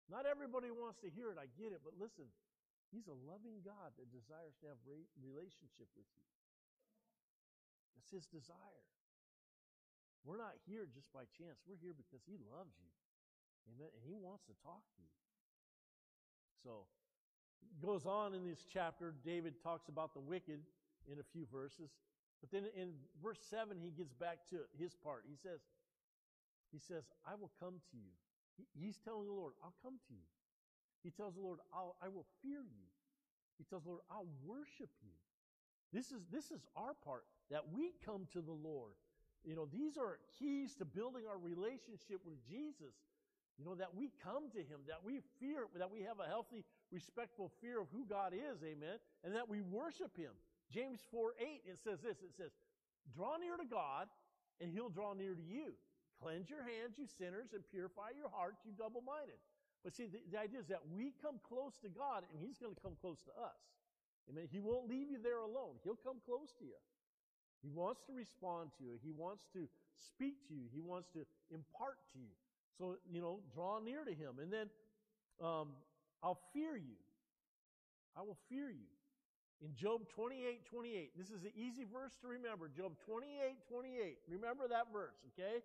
Not 0.09 0.25
everybody 0.25 0.74
wants 0.74 0.98
to 1.05 1.12
hear 1.13 1.29
it, 1.29 1.38
I 1.38 1.45
get 1.59 1.75
it, 1.75 1.86
but 1.86 1.93
listen, 2.00 2.25
He's 2.89 3.05
a 3.05 3.17
loving 3.29 3.62
God 3.62 3.93
that 4.01 4.10
desires 4.10 4.58
to 4.62 4.74
have 4.74 4.81
relationship 5.22 5.89
with 5.93 6.10
you. 6.17 6.25
That's 7.93 8.10
His 8.10 8.25
desire. 8.25 8.86
We're 10.25 10.41
not 10.41 10.58
here 10.65 10.89
just 10.89 11.08
by 11.13 11.29
chance. 11.38 11.62
We're 11.69 11.79
here 11.79 11.93
because 11.93 12.25
He 12.25 12.41
loves 12.50 12.74
you. 12.81 12.91
Amen. 13.69 13.93
And 13.93 14.01
He 14.01 14.17
wants 14.17 14.50
to 14.50 14.55
talk 14.65 14.81
to 14.98 15.01
you. 15.05 15.13
So, 16.65 16.89
it 17.62 17.79
goes 17.86 18.05
on 18.05 18.34
in 18.34 18.43
this 18.43 18.65
chapter. 18.65 19.13
David 19.24 19.62
talks 19.62 19.88
about 19.88 20.13
the 20.13 20.19
wicked 20.19 20.60
in 21.12 21.19
a 21.19 21.25
few 21.31 21.46
verses. 21.51 21.91
But 22.41 22.51
then 22.51 22.72
in 22.75 22.96
verse 23.22 23.39
7, 23.50 23.77
he 23.79 23.91
gets 23.91 24.13
back 24.13 24.48
to 24.50 24.63
his 24.79 24.96
part. 24.96 25.24
He 25.27 25.36
says, 25.36 25.60
He 26.72 26.79
says, 26.79 27.03
I 27.27 27.36
will 27.36 27.51
come 27.60 27.84
to 27.91 27.98
you. 27.98 28.15
He's 28.75 28.98
telling 28.98 29.27
the 29.27 29.36
Lord, 29.36 29.53
I'll 29.63 29.75
come 29.84 30.00
to 30.08 30.13
you. 30.13 30.27
He 31.03 31.09
tells 31.09 31.35
the 31.35 31.41
Lord, 31.41 31.59
I'll, 31.73 31.95
I 32.01 32.07
will 32.07 32.25
fear 32.41 32.59
you. 32.59 32.87
He 33.57 33.63
tells 33.63 33.83
the 33.83 33.89
Lord, 33.89 34.01
I'll 34.11 34.27
worship 34.45 34.89
you. 35.01 35.15
This 35.91 36.11
is, 36.11 36.21
this 36.31 36.51
is 36.51 36.61
our 36.75 36.93
part, 36.93 37.25
that 37.49 37.63
we 37.73 37.93
come 38.05 38.27
to 38.33 38.41
the 38.41 38.53
Lord. 38.53 38.93
You 39.43 39.55
know, 39.55 39.65
these 39.65 39.97
are 39.97 40.19
keys 40.37 40.75
to 40.75 40.85
building 40.85 41.23
our 41.29 41.37
relationship 41.37 42.21
with 42.25 42.37
Jesus. 42.47 42.93
You 43.57 43.65
know, 43.65 43.75
that 43.75 43.91
we 43.95 44.11
come 44.23 44.47
to 44.51 44.59
Him, 44.59 44.87
that 44.87 45.03
we 45.03 45.19
fear, 45.39 45.67
that 45.75 45.91
we 45.91 45.99
have 46.03 46.19
a 46.23 46.27
healthy, 46.27 46.63
respectful 46.91 47.51
fear 47.59 47.81
of 47.81 47.87
who 47.91 48.05
God 48.07 48.31
is, 48.31 48.63
amen, 48.63 49.03
and 49.23 49.35
that 49.35 49.49
we 49.49 49.59
worship 49.59 50.15
Him. 50.15 50.31
James 50.71 51.03
4 51.11 51.35
8, 51.39 51.67
it 51.67 51.79
says 51.83 51.99
this 51.99 52.23
it 52.23 52.31
says, 52.37 52.51
Draw 53.15 53.37
near 53.37 53.57
to 53.57 53.67
God, 53.67 54.07
and 54.61 54.71
He'll 54.71 54.89
draw 54.89 55.11
near 55.11 55.35
to 55.35 55.43
you. 55.43 55.75
Cleanse 56.23 56.49
your 56.49 56.63
hands, 56.63 56.95
you 56.95 57.07
sinners, 57.07 57.51
and 57.51 57.63
purify 57.67 58.15
your 58.15 58.29
hearts, 58.31 58.63
you 58.63 58.71
double 58.77 59.01
minded. 59.01 59.39
But 59.83 59.95
see, 59.95 60.07
the, 60.07 60.19
the, 60.31 60.39
idea 60.39 60.59
is 60.59 60.67
that 60.67 60.83
we 60.91 61.13
come 61.21 61.39
close 61.48 61.77
to 61.83 61.89
God 61.89 62.24
and 62.31 62.38
He's 62.39 62.57
going 62.57 62.75
to 62.75 62.81
come 62.81 63.00
close 63.00 63.24
to 63.24 63.33
us. 63.39 63.59
Amen. 64.29 64.48
He 64.51 64.59
won't 64.59 64.88
leave 64.88 65.09
you 65.09 65.17
there 65.21 65.39
alone. 65.39 65.79
He'll 65.83 66.00
come 66.00 66.19
close 66.25 66.53
to 66.59 66.65
you. 66.65 66.77
He 67.62 67.69
wants 67.69 68.03
to 68.07 68.13
respond 68.13 68.71
to 68.77 68.83
you. 68.83 69.00
He 69.03 69.12
wants 69.12 69.48
to 69.53 69.67
speak 69.98 70.48
to 70.48 70.53
you. 70.53 70.67
He 70.71 70.79
wants 70.79 71.09
to 71.15 71.25
impart 71.51 71.98
to 72.13 72.19
you. 72.19 72.36
So, 72.77 72.95
you 73.12 73.21
know, 73.21 73.39
draw 73.53 73.79
near 73.79 74.03
to 74.05 74.12
Him. 74.12 74.39
And 74.41 74.51
then 74.51 74.69
um, 75.43 75.75
I'll 76.24 76.39
fear 76.53 76.75
you. 76.75 77.00
I 78.15 78.21
will 78.21 78.38
fear 78.50 78.69
you. 78.69 78.88
In 79.59 79.75
Job 79.75 80.07
28 80.15 80.65
28, 80.71 81.17
this 81.17 81.27
is 81.27 81.43
an 81.43 81.51
easy 81.51 81.83
verse 81.83 82.15
to 82.21 82.27
remember. 82.27 82.71
Job 82.71 82.95
28 83.03 83.67
28. 83.67 84.17
Remember 84.31 84.67
that 84.69 84.88
verse, 84.93 85.19
okay? 85.36 85.59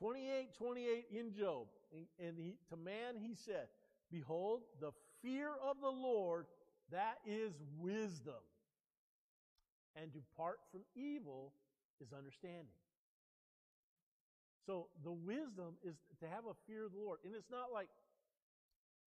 28 0.00 0.56
28 0.56 1.06
in 1.12 1.32
Job. 1.32 1.66
And 2.18 2.38
he, 2.38 2.56
to 2.70 2.76
man 2.76 3.14
he 3.20 3.34
said, 3.34 3.68
Behold, 4.10 4.62
the 4.80 4.90
fear 5.22 5.50
of 5.62 5.76
the 5.80 5.90
Lord, 5.90 6.46
that 6.90 7.18
is 7.26 7.52
wisdom. 7.78 8.42
And 9.94 10.12
to 10.12 10.18
depart 10.18 10.58
from 10.72 10.80
evil 10.94 11.52
is 12.00 12.12
understanding. 12.16 12.74
So 14.66 14.86
the 15.04 15.12
wisdom 15.12 15.74
is 15.84 15.96
to 16.20 16.28
have 16.28 16.46
a 16.46 16.54
fear 16.66 16.86
of 16.86 16.92
the 16.92 16.98
Lord. 16.98 17.18
And 17.24 17.34
it's 17.34 17.50
not 17.50 17.72
like 17.72 17.88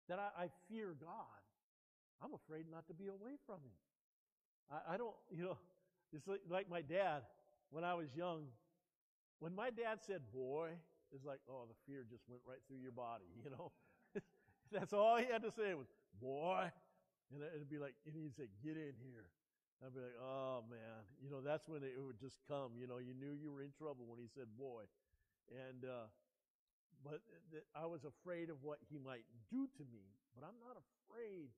that 0.08 0.18
I, 0.18 0.44
I 0.44 0.48
fear 0.68 0.94
God. 0.98 1.40
I'm 2.22 2.34
afraid 2.34 2.66
not 2.70 2.86
to 2.88 2.94
be 2.94 3.06
away 3.06 3.38
from 3.46 3.56
Him. 3.56 3.76
I, 4.70 4.94
I 4.94 4.96
don't, 4.96 5.14
you 5.30 5.44
know, 5.44 5.58
it's 6.12 6.26
like, 6.26 6.40
like 6.48 6.70
my 6.70 6.82
dad 6.82 7.22
when 7.70 7.84
I 7.84 7.94
was 7.94 8.08
young. 8.14 8.46
When 9.40 9.56
my 9.56 9.70
dad 9.70 10.04
said 10.06 10.20
boy, 10.32 10.76
it's 11.10 11.24
like, 11.24 11.40
oh, 11.50 11.66
the 11.66 11.74
fear 11.88 12.06
just 12.06 12.22
went 12.28 12.44
right 12.46 12.60
through 12.68 12.78
your 12.78 12.94
body, 12.94 13.26
you 13.42 13.50
know? 13.50 13.72
That's 14.72 14.92
all 14.92 15.16
he 15.16 15.26
had 15.26 15.42
to 15.42 15.50
say 15.50 15.74
was, 15.74 15.88
boy. 16.20 16.70
And 17.34 17.42
it'd 17.42 17.70
be 17.70 17.78
like, 17.78 17.94
and 18.06 18.14
he'd 18.14 18.36
say, 18.36 18.50
get 18.62 18.76
in 18.76 18.94
here. 19.02 19.26
I'd 19.80 19.96
be 19.96 20.02
like, 20.04 20.18
oh 20.20 20.60
man, 20.68 21.08
you 21.24 21.32
know, 21.32 21.40
that's 21.40 21.64
when 21.64 21.80
it 21.80 21.96
would 21.96 22.20
just 22.20 22.36
come. 22.44 22.76
You 22.76 22.84
know, 22.84 23.00
you 23.00 23.16
knew 23.16 23.32
you 23.32 23.48
were 23.48 23.64
in 23.64 23.72
trouble 23.72 24.04
when 24.04 24.20
he 24.20 24.28
said 24.28 24.44
boy. 24.60 24.84
And, 25.48 25.88
uh, 25.88 26.12
but 27.00 27.24
I 27.72 27.88
was 27.88 28.04
afraid 28.04 28.52
of 28.52 28.60
what 28.60 28.76
he 28.92 29.00
might 29.00 29.24
do 29.48 29.64
to 29.64 29.84
me, 29.88 30.04
but 30.36 30.44
I'm 30.44 30.60
not 30.60 30.76
afraid 30.76 31.48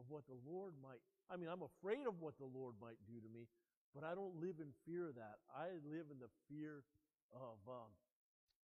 of 0.00 0.08
what 0.08 0.24
the 0.24 0.40
Lord 0.48 0.72
might. 0.80 1.04
I 1.28 1.36
mean, 1.36 1.52
I'm 1.52 1.60
afraid 1.60 2.08
of 2.08 2.16
what 2.16 2.40
the 2.40 2.48
Lord 2.48 2.80
might 2.80 2.96
do 3.04 3.20
to 3.20 3.28
me, 3.28 3.44
but 3.92 4.08
I 4.08 4.16
don't 4.16 4.40
live 4.40 4.56
in 4.56 4.72
fear 4.88 5.12
of 5.12 5.20
that. 5.20 5.44
I 5.52 5.76
live 5.84 6.08
in 6.08 6.16
the 6.16 6.32
fear 6.48 6.80
of 7.34 7.58
um, 7.66 7.90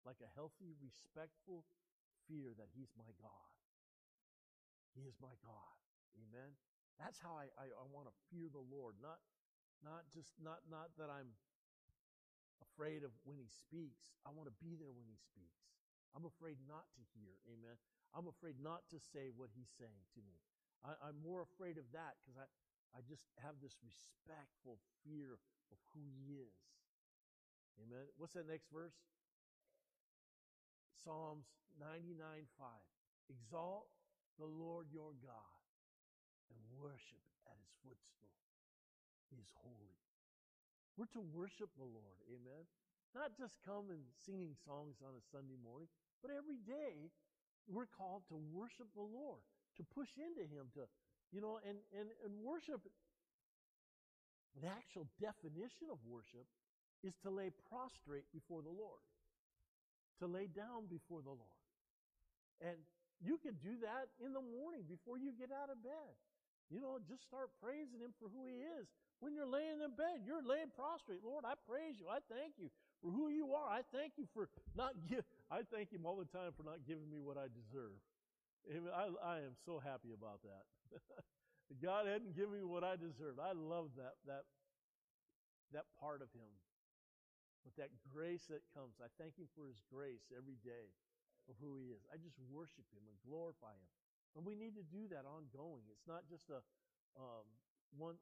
like 0.05 0.19
a 0.23 0.31
healthy, 0.35 0.75
respectful 0.83 1.65
fear 2.27 2.55
that 2.59 2.71
He's 2.75 2.91
my 2.99 3.11
God. 3.19 3.53
He 4.93 5.09
is 5.09 5.17
my 5.23 5.33
God. 5.41 5.77
Amen. 6.21 6.53
That's 7.01 7.17
how 7.19 7.35
I, 7.35 7.49
I, 7.57 7.73
I 7.73 7.85
want 7.89 8.07
to 8.07 8.15
fear 8.29 8.53
the 8.53 8.63
Lord. 8.63 9.01
Not 9.01 9.19
not 9.81 10.07
just 10.13 10.37
not 10.39 10.63
not 10.69 10.93
that 11.01 11.09
I'm 11.09 11.33
afraid 12.63 13.03
of 13.03 13.11
when 13.27 13.41
he 13.41 13.49
speaks. 13.51 14.15
I 14.23 14.31
want 14.31 14.47
to 14.47 14.57
be 14.63 14.79
there 14.79 14.95
when 14.95 15.09
he 15.09 15.19
speaks. 15.19 15.67
I'm 16.15 16.29
afraid 16.29 16.61
not 16.69 16.87
to 16.95 17.03
hear. 17.17 17.41
Amen. 17.49 17.75
I'm 18.13 18.29
afraid 18.29 18.61
not 18.61 18.85
to 18.93 19.01
say 19.01 19.33
what 19.33 19.49
he's 19.57 19.73
saying 19.81 20.05
to 20.15 20.21
me. 20.21 20.37
I, 20.85 21.09
am 21.09 21.17
more 21.25 21.41
afraid 21.41 21.81
of 21.81 21.89
that 21.97 22.21
because 22.21 22.37
I, 22.37 22.47
I 22.93 23.01
just 23.09 23.25
have 23.41 23.57
this 23.65 23.79
respectful 23.81 24.77
fear 25.01 25.41
of 25.73 25.79
who 25.95 26.05
he 26.13 26.37
is. 26.37 26.53
Amen. 27.81 28.05
What's 28.19 28.35
that 28.35 28.49
next 28.49 28.69
verse? 28.73 28.97
Psalms 31.05 31.47
99 31.81 32.19
5. 32.59 32.69
Exalt 33.31 33.89
the 34.39 34.47
Lord 34.47 34.87
your 34.93 35.17
God 35.23 35.63
and 36.53 36.61
worship 36.77 37.23
at 37.49 37.57
his 37.57 37.73
footstool. 37.81 38.37
He 39.33 39.41
is 39.41 39.49
holy. 39.57 39.97
We're 41.01 41.09
to 41.17 41.25
worship 41.33 41.73
the 41.81 41.89
Lord. 41.89 42.21
Amen. 42.29 42.69
Not 43.17 43.37
just 43.37 43.61
come 43.65 43.89
and 43.93 44.05
singing 44.25 44.57
songs 44.65 45.01
on 45.01 45.17
a 45.17 45.25
Sunday 45.33 45.57
morning, 45.61 45.89
but 46.21 46.33
every 46.33 46.61
day 46.61 47.13
we're 47.69 47.89
called 47.89 48.25
to 48.29 48.37
worship 48.53 48.89
the 48.97 49.05
Lord, 49.05 49.41
to 49.77 49.83
push 49.85 50.13
into 50.17 50.45
him, 50.45 50.73
to, 50.77 50.89
you 51.33 51.41
know, 51.41 51.61
and, 51.65 51.81
and, 51.93 52.09
and 52.25 52.33
worship. 52.41 52.81
The 54.61 54.69
actual 54.69 55.09
definition 55.17 55.89
of 55.89 55.97
worship 56.05 56.45
is 57.03 57.15
to 57.23 57.31
lay 57.31 57.51
prostrate 57.69 58.25
before 58.33 58.63
the 58.63 58.71
Lord 58.71 59.03
to 60.23 60.31
lay 60.31 60.47
down 60.47 60.87
before 60.87 61.19
the 61.19 61.35
Lord. 61.35 61.63
And 62.63 62.79
you 63.19 63.43
could 63.43 63.59
do 63.59 63.75
that 63.83 64.15
in 64.23 64.31
the 64.31 64.43
morning 64.43 64.87
before 64.87 65.19
you 65.19 65.35
get 65.35 65.51
out 65.51 65.67
of 65.67 65.83
bed. 65.83 66.15
You 66.71 66.79
know, 66.79 67.03
just 67.03 67.27
start 67.27 67.51
praising 67.59 67.99
Him 67.99 68.15
for 68.23 68.31
who 68.31 68.47
He 68.47 68.63
is. 68.63 68.87
When 69.19 69.35
you're 69.35 69.51
laying 69.51 69.83
in 69.83 69.93
bed, 69.99 70.23
you're 70.23 70.43
laying 70.47 70.71
prostrate. 70.79 71.27
Lord, 71.27 71.43
I 71.43 71.59
praise 71.67 71.99
you. 71.99 72.07
I 72.07 72.23
thank 72.31 72.55
you 72.55 72.71
for 73.03 73.11
who 73.11 73.35
you 73.35 73.51
are. 73.51 73.67
I 73.67 73.83
thank 73.91 74.15
you 74.15 74.31
for 74.31 74.47
not 74.79 74.95
give. 75.11 75.27
I 75.51 75.67
thank 75.75 75.91
Him 75.91 76.07
all 76.07 76.17
the 76.17 76.31
time 76.31 76.55
for 76.55 76.63
not 76.63 76.87
giving 76.87 77.11
me 77.11 77.19
what 77.19 77.35
I 77.35 77.51
deserve. 77.51 77.99
I, 78.95 79.11
I 79.27 79.37
am 79.43 79.59
so 79.67 79.83
happy 79.83 80.15
about 80.15 80.39
that. 80.47 80.65
God 81.83 82.07
hadn't 82.07 82.39
given 82.39 82.55
me 82.55 82.63
what 82.63 82.87
I 82.87 82.95
deserved. 82.95 83.43
I 83.43 83.59
love 83.59 83.91
that 83.99 84.15
that 84.31 84.47
that 85.75 85.87
part 85.99 86.23
of 86.23 86.31
Him. 86.31 86.51
With 87.63 87.79
that 87.79 87.95
grace 88.11 88.51
that 88.51 88.67
comes, 88.75 88.99
I 88.99 89.09
thank 89.17 89.39
Him 89.39 89.47
for 89.55 89.67
His 89.71 89.79
grace 89.87 90.27
every 90.35 90.59
day 90.67 90.91
of 91.47 91.55
who 91.63 91.79
He 91.79 91.95
is. 91.95 92.03
I 92.11 92.19
just 92.19 92.39
worship 92.51 92.87
Him 92.91 93.07
and 93.07 93.17
glorify 93.23 93.75
Him. 93.75 93.91
And 94.35 94.43
we 94.43 94.57
need 94.59 94.75
to 94.75 94.87
do 94.89 95.07
that 95.13 95.29
ongoing. 95.29 95.87
It's 95.93 96.09
not 96.09 96.27
just 96.27 96.49
a 96.51 96.65
um, 97.15 97.47
one 97.95 98.17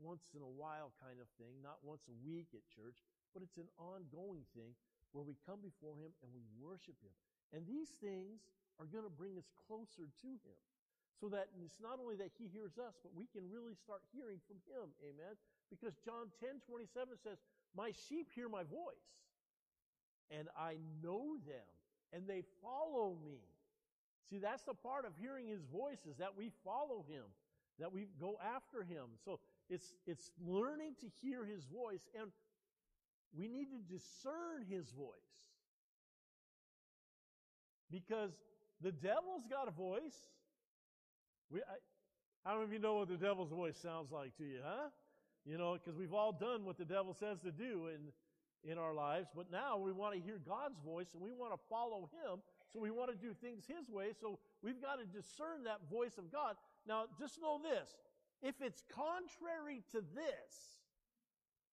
once 0.00 0.30
in 0.34 0.42
a 0.42 0.48
while 0.48 0.90
kind 0.98 1.20
of 1.20 1.28
thing, 1.36 1.60
not 1.60 1.78
once 1.84 2.02
a 2.08 2.16
week 2.24 2.50
at 2.56 2.64
church, 2.72 2.96
but 3.34 3.44
it's 3.44 3.60
an 3.60 3.68
ongoing 3.78 4.42
thing 4.56 4.74
where 5.12 5.22
we 5.22 5.36
come 5.44 5.60
before 5.60 5.94
Him 6.00 6.10
and 6.24 6.32
we 6.32 6.42
worship 6.56 6.96
Him. 7.04 7.12
And 7.52 7.68
these 7.68 7.92
things 8.00 8.40
are 8.80 8.88
going 8.88 9.04
to 9.04 9.12
bring 9.12 9.36
us 9.36 9.46
closer 9.68 10.08
to 10.08 10.30
Him. 10.42 10.58
So 11.20 11.30
that 11.30 11.54
it's 11.62 11.78
not 11.78 12.02
only 12.02 12.18
that 12.18 12.34
He 12.34 12.50
hears 12.50 12.80
us, 12.82 12.98
but 12.98 13.14
we 13.14 13.30
can 13.30 13.46
really 13.46 13.78
start 13.78 14.02
hearing 14.10 14.42
from 14.48 14.58
Him. 14.66 14.90
Amen. 15.06 15.38
Because 15.70 15.94
John 16.02 16.32
10 16.42 16.64
27 16.66 17.14
says, 17.22 17.38
My 17.76 17.92
sheep 18.08 18.28
hear 18.34 18.48
my 18.48 18.64
voice, 18.64 19.08
and 20.30 20.48
I 20.58 20.76
know 21.02 21.36
them, 21.46 21.68
and 22.12 22.26
they 22.26 22.42
follow 22.62 23.16
me. 23.24 23.38
See, 24.28 24.38
that's 24.38 24.62
the 24.62 24.74
part 24.74 25.04
of 25.04 25.12
hearing 25.20 25.46
his 25.46 25.62
voice 25.64 26.06
is 26.08 26.16
that 26.18 26.36
we 26.36 26.50
follow 26.64 27.04
him, 27.08 27.24
that 27.78 27.92
we 27.92 28.08
go 28.20 28.38
after 28.54 28.82
him. 28.82 29.04
So 29.24 29.40
it's 29.68 29.94
it's 30.06 30.30
learning 30.44 30.94
to 31.00 31.06
hear 31.22 31.44
his 31.44 31.64
voice, 31.64 32.08
and 32.18 32.30
we 33.34 33.48
need 33.48 33.68
to 33.70 33.94
discern 33.94 34.64
his 34.68 34.90
voice. 34.90 35.08
Because 37.90 38.30
the 38.80 38.92
devil's 38.92 39.46
got 39.48 39.68
a 39.68 39.70
voice. 39.70 40.16
We, 41.50 41.60
I, 41.60 41.76
how 42.44 42.54
many 42.54 42.64
of 42.64 42.72
you 42.72 42.78
know 42.78 42.94
what 42.94 43.08
the 43.08 43.16
devil's 43.16 43.50
voice 43.50 43.76
sounds 43.76 44.10
like 44.10 44.36
to 44.38 44.44
you, 44.44 44.58
huh? 44.64 44.88
You 45.44 45.58
know, 45.58 45.74
because 45.74 45.98
we've 45.98 46.14
all 46.14 46.32
done 46.32 46.64
what 46.64 46.78
the 46.78 46.84
devil 46.84 47.14
says 47.14 47.40
to 47.40 47.50
do 47.50 47.88
in, 47.88 48.70
in 48.70 48.78
our 48.78 48.94
lives, 48.94 49.28
but 49.34 49.50
now 49.50 49.76
we 49.76 49.90
want 49.92 50.14
to 50.14 50.20
hear 50.20 50.38
God's 50.46 50.78
voice 50.78 51.08
and 51.14 51.22
we 51.22 51.32
want 51.32 51.52
to 51.52 51.58
follow 51.68 52.08
him 52.22 52.38
so 52.72 52.80
we 52.80 52.90
want 52.90 53.10
to 53.10 53.16
do 53.16 53.34
things 53.34 53.64
His 53.66 53.90
way. 53.90 54.12
So 54.18 54.38
we've 54.62 54.80
got 54.80 54.96
to 54.96 55.04
discern 55.04 55.64
that 55.64 55.80
voice 55.90 56.16
of 56.16 56.32
God. 56.32 56.56
Now, 56.86 57.04
just 57.18 57.40
know 57.40 57.60
this 57.62 57.94
if 58.42 58.56
it's 58.60 58.82
contrary 58.90 59.82
to 59.92 59.98
this, 60.00 60.80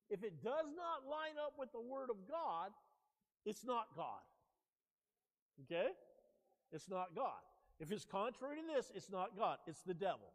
if 0.10 0.24
it 0.24 0.44
does 0.44 0.68
not 0.76 1.10
line 1.10 1.40
up 1.44 1.54
with 1.58 1.72
the 1.72 1.80
Word 1.80 2.10
of 2.10 2.18
God, 2.30 2.72
it's 3.46 3.66
not 3.66 3.88
God. 3.96 4.22
Okay? 5.64 5.90
It's 6.72 6.90
not 6.90 7.16
God. 7.16 7.42
If 7.80 7.92
it's 7.92 8.06
contrary 8.06 8.58
to 8.58 8.76
this, 8.76 8.92
it's 8.94 9.10
not 9.10 9.38
God, 9.38 9.58
it's 9.66 9.82
the 9.82 9.94
devil. 9.94 10.34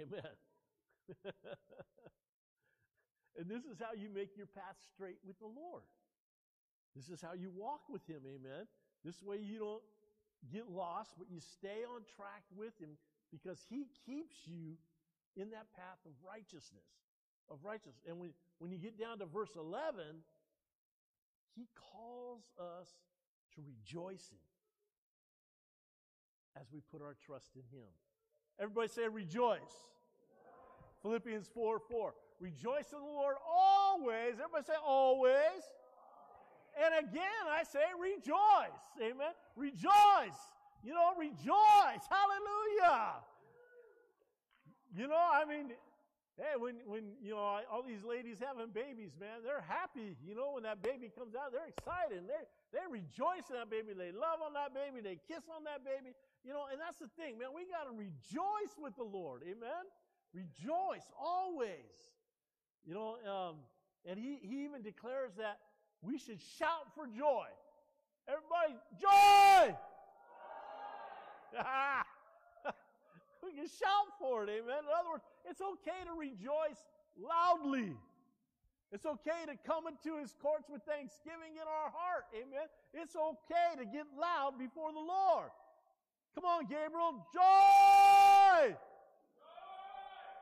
Amen. 0.00 0.32
and 3.38 3.48
this 3.48 3.64
is 3.64 3.78
how 3.80 3.92
you 3.96 4.08
make 4.12 4.36
your 4.36 4.46
path 4.46 4.76
straight 4.94 5.18
with 5.26 5.38
the 5.38 5.46
Lord. 5.46 5.82
This 6.94 7.08
is 7.08 7.20
how 7.20 7.34
you 7.34 7.50
walk 7.54 7.82
with 7.88 8.06
Him, 8.06 8.22
amen. 8.26 8.66
This 9.04 9.22
way 9.22 9.38
you 9.38 9.58
don't 9.58 9.82
get 10.52 10.70
lost, 10.70 11.14
but 11.18 11.28
you 11.30 11.40
stay 11.40 11.84
on 11.86 12.02
track 12.16 12.42
with 12.56 12.78
Him 12.80 12.98
because 13.30 13.64
He 13.68 13.86
keeps 14.06 14.36
you 14.46 14.76
in 15.36 15.50
that 15.50 15.66
path 15.74 15.98
of 16.06 16.12
righteousness. 16.26 16.90
Of 17.50 17.58
righteousness. 17.64 18.02
And 18.06 18.18
when, 18.18 18.30
when 18.58 18.70
you 18.70 18.78
get 18.78 18.98
down 18.98 19.18
to 19.20 19.26
verse 19.26 19.56
11, 19.56 20.02
He 21.54 21.68
calls 21.74 22.42
us 22.58 22.88
to 23.54 23.62
rejoicing 23.66 24.42
as 26.60 26.66
we 26.72 26.80
put 26.80 27.02
our 27.02 27.14
trust 27.24 27.54
in 27.54 27.62
Him. 27.70 27.88
Everybody 28.60 28.88
say, 28.88 29.08
rejoice. 29.08 29.60
Philippians 31.02 31.48
4 31.54 31.78
4. 31.78 32.14
Rejoice 32.40 32.92
in 32.92 32.98
the 32.98 33.04
Lord 33.04 33.36
always. 33.46 34.34
Everybody 34.34 34.64
say, 34.66 34.78
always. 34.84 35.62
And 36.78 37.08
again, 37.08 37.42
I 37.50 37.64
say 37.64 37.82
rejoice. 37.98 38.78
Amen. 39.02 39.34
Rejoice. 39.56 40.40
You 40.84 40.94
know, 40.94 41.10
rejoice. 41.18 42.04
Hallelujah. 42.06 43.18
You 44.94 45.10
know, 45.10 45.18
I 45.18 45.42
mean, 45.44 45.74
hey, 46.38 46.54
when, 46.54 46.78
when, 46.86 47.18
you 47.18 47.34
know, 47.34 47.60
all 47.66 47.82
these 47.82 48.06
ladies 48.06 48.38
having 48.38 48.70
babies, 48.70 49.18
man, 49.18 49.42
they're 49.42 49.66
happy. 49.66 50.14
You 50.22 50.38
know, 50.38 50.54
when 50.54 50.62
that 50.62 50.80
baby 50.86 51.10
comes 51.10 51.34
out, 51.34 51.50
they're 51.50 51.66
excited. 51.66 52.22
They, 52.30 52.42
they 52.70 52.84
rejoice 52.86 53.50
in 53.50 53.58
that 53.58 53.68
baby. 53.68 53.90
They 53.98 54.14
love 54.14 54.38
on 54.38 54.54
that 54.54 54.70
baby. 54.70 55.02
They 55.02 55.18
kiss 55.26 55.50
on 55.50 55.66
that 55.66 55.82
baby. 55.82 56.14
You 56.46 56.54
know, 56.54 56.70
and 56.70 56.78
that's 56.78 57.02
the 57.02 57.10
thing, 57.18 57.42
man. 57.42 57.50
We 57.50 57.66
got 57.66 57.90
to 57.90 57.94
rejoice 57.98 58.78
with 58.78 58.94
the 58.94 59.04
Lord. 59.04 59.42
Amen. 59.42 59.82
Rejoice 60.34 61.10
always. 61.18 62.12
You 62.84 62.94
know, 62.94 63.16
um, 63.30 63.56
and 64.06 64.18
he, 64.18 64.38
he 64.42 64.64
even 64.64 64.82
declares 64.82 65.32
that 65.38 65.58
we 66.02 66.18
should 66.18 66.40
shout 66.58 66.94
for 66.94 67.06
joy. 67.06 67.46
Everybody, 68.28 68.76
joy! 69.00 69.74
we 73.42 73.52
can 73.52 73.66
shout 73.66 74.08
for 74.18 74.44
it, 74.44 74.50
amen. 74.50 74.84
In 74.84 74.92
other 74.98 75.10
words, 75.10 75.24
it's 75.48 75.60
okay 75.60 76.04
to 76.04 76.12
rejoice 76.12 76.80
loudly. 77.16 77.96
It's 78.92 79.04
okay 79.04 79.44
to 79.46 79.56
come 79.66 79.86
into 79.86 80.18
his 80.18 80.34
courts 80.40 80.68
with 80.70 80.82
thanksgiving 80.82 81.56
in 81.56 81.68
our 81.68 81.92
heart, 81.92 82.24
amen. 82.32 82.68
It's 82.94 83.16
okay 83.16 83.76
to 83.78 83.84
get 83.84 84.06
loud 84.18 84.58
before 84.58 84.92
the 84.92 85.00
Lord. 85.00 85.50
Come 86.34 86.44
on, 86.44 86.66
Gabriel, 86.66 87.26
joy! 87.34 88.76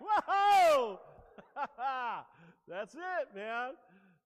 Whoa! 0.00 1.00
That's 2.68 2.94
it, 2.94 3.34
man. 3.34 3.70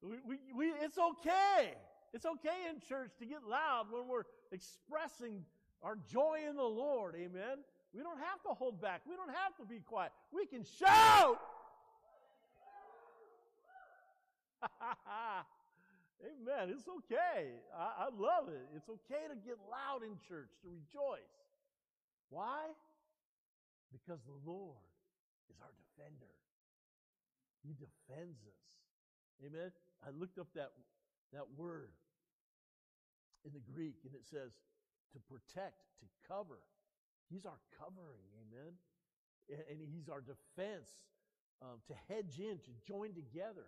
We, 0.02 0.16
we, 0.26 0.38
we, 0.56 0.66
it's 0.80 0.98
okay. 0.98 1.74
It's 2.12 2.26
okay 2.26 2.66
in 2.68 2.80
church 2.80 3.12
to 3.18 3.26
get 3.26 3.44
loud 3.48 3.87
when 3.90 4.09
we're 4.09 4.24
expressing 4.52 5.44
our 5.83 5.96
joy 6.11 6.40
in 6.48 6.56
the 6.56 6.62
Lord. 6.62 7.14
Amen. 7.14 7.59
We 7.94 8.02
don't 8.02 8.18
have 8.18 8.42
to 8.42 8.54
hold 8.54 8.80
back. 8.80 9.02
We 9.09 9.16
don't 9.16 9.35
have 9.35 9.56
to 9.59 9.64
be 9.64 9.80
quiet. 9.80 10.12
We 10.33 10.46
can 10.46 10.64
shout. 10.64 11.38
Amen. 16.22 16.70
It's 16.70 16.88
okay. 16.88 17.52
I, 17.76 18.04
I 18.04 18.09
love 18.16 18.48
it. 18.48 18.68
It's 18.76 18.88
okay 18.88 19.26
to 19.28 19.37
get 19.37 19.56
loud 19.70 20.02
in 20.02 20.18
church, 20.28 20.50
to 20.62 20.68
rejoice. 20.68 21.20
Why? 22.30 22.66
Because 23.92 24.20
the 24.24 24.50
Lord 24.50 24.76
is 25.50 25.58
our 25.60 25.74
defender. 25.74 26.30
He 27.66 27.74
defends 27.74 28.40
us. 28.46 28.62
Amen. 29.44 29.74
I 30.06 30.14
looked 30.14 30.38
up 30.38 30.48
that, 30.54 30.72
that 31.32 31.44
word 31.58 31.92
in 33.44 33.52
the 33.52 33.60
Greek, 33.60 34.00
and 34.04 34.14
it 34.14 34.24
says 34.24 34.56
to 35.12 35.18
protect, 35.26 35.82
to 36.00 36.06
cover. 36.28 36.62
He's 37.28 37.44
our 37.44 37.58
covering, 37.76 38.24
amen. 38.38 38.78
And 39.50 39.82
He's 39.82 40.08
our 40.08 40.22
defense, 40.22 41.10
um, 41.60 41.82
to 41.88 41.94
hedge 42.06 42.38
in, 42.38 42.62
to 42.62 42.72
join 42.86 43.12
together, 43.12 43.66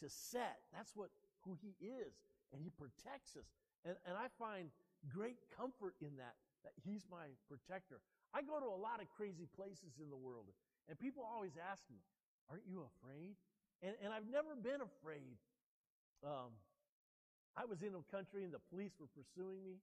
to 0.00 0.06
set. 0.08 0.60
That's 0.72 0.92
what 0.94 1.08
who 1.42 1.56
He 1.56 1.74
is, 1.80 2.12
and 2.52 2.60
He 2.60 2.68
protects 2.68 3.36
us. 3.36 3.48
And, 3.84 3.96
and 4.06 4.14
I 4.16 4.28
find 4.38 4.68
great 5.08 5.40
comfort 5.56 5.94
in 6.00 6.14
that, 6.20 6.36
that 6.64 6.76
He's 6.84 7.06
my 7.10 7.32
protector. 7.48 8.00
I 8.34 8.42
go 8.42 8.60
to 8.60 8.66
a 8.66 8.80
lot 8.80 9.00
of 9.00 9.08
crazy 9.08 9.48
places 9.56 10.00
in 10.00 10.08
the 10.08 10.16
world, 10.16 10.52
and 10.88 10.98
people 10.98 11.22
always 11.22 11.54
ask 11.58 11.82
me, 11.90 12.00
Aren't 12.50 12.66
you 12.66 12.84
afraid? 12.84 13.38
And, 13.80 13.94
and 14.02 14.10
I've 14.12 14.28
never 14.28 14.54
been 14.54 14.82
afraid. 14.82 15.38
Um, 16.22 16.54
I 17.56 17.66
was 17.66 17.82
in 17.82 17.92
a 17.92 18.04
country 18.08 18.46
and 18.46 18.54
the 18.54 18.62
police 18.70 18.94
were 18.96 19.10
pursuing 19.10 19.60
me, 19.60 19.82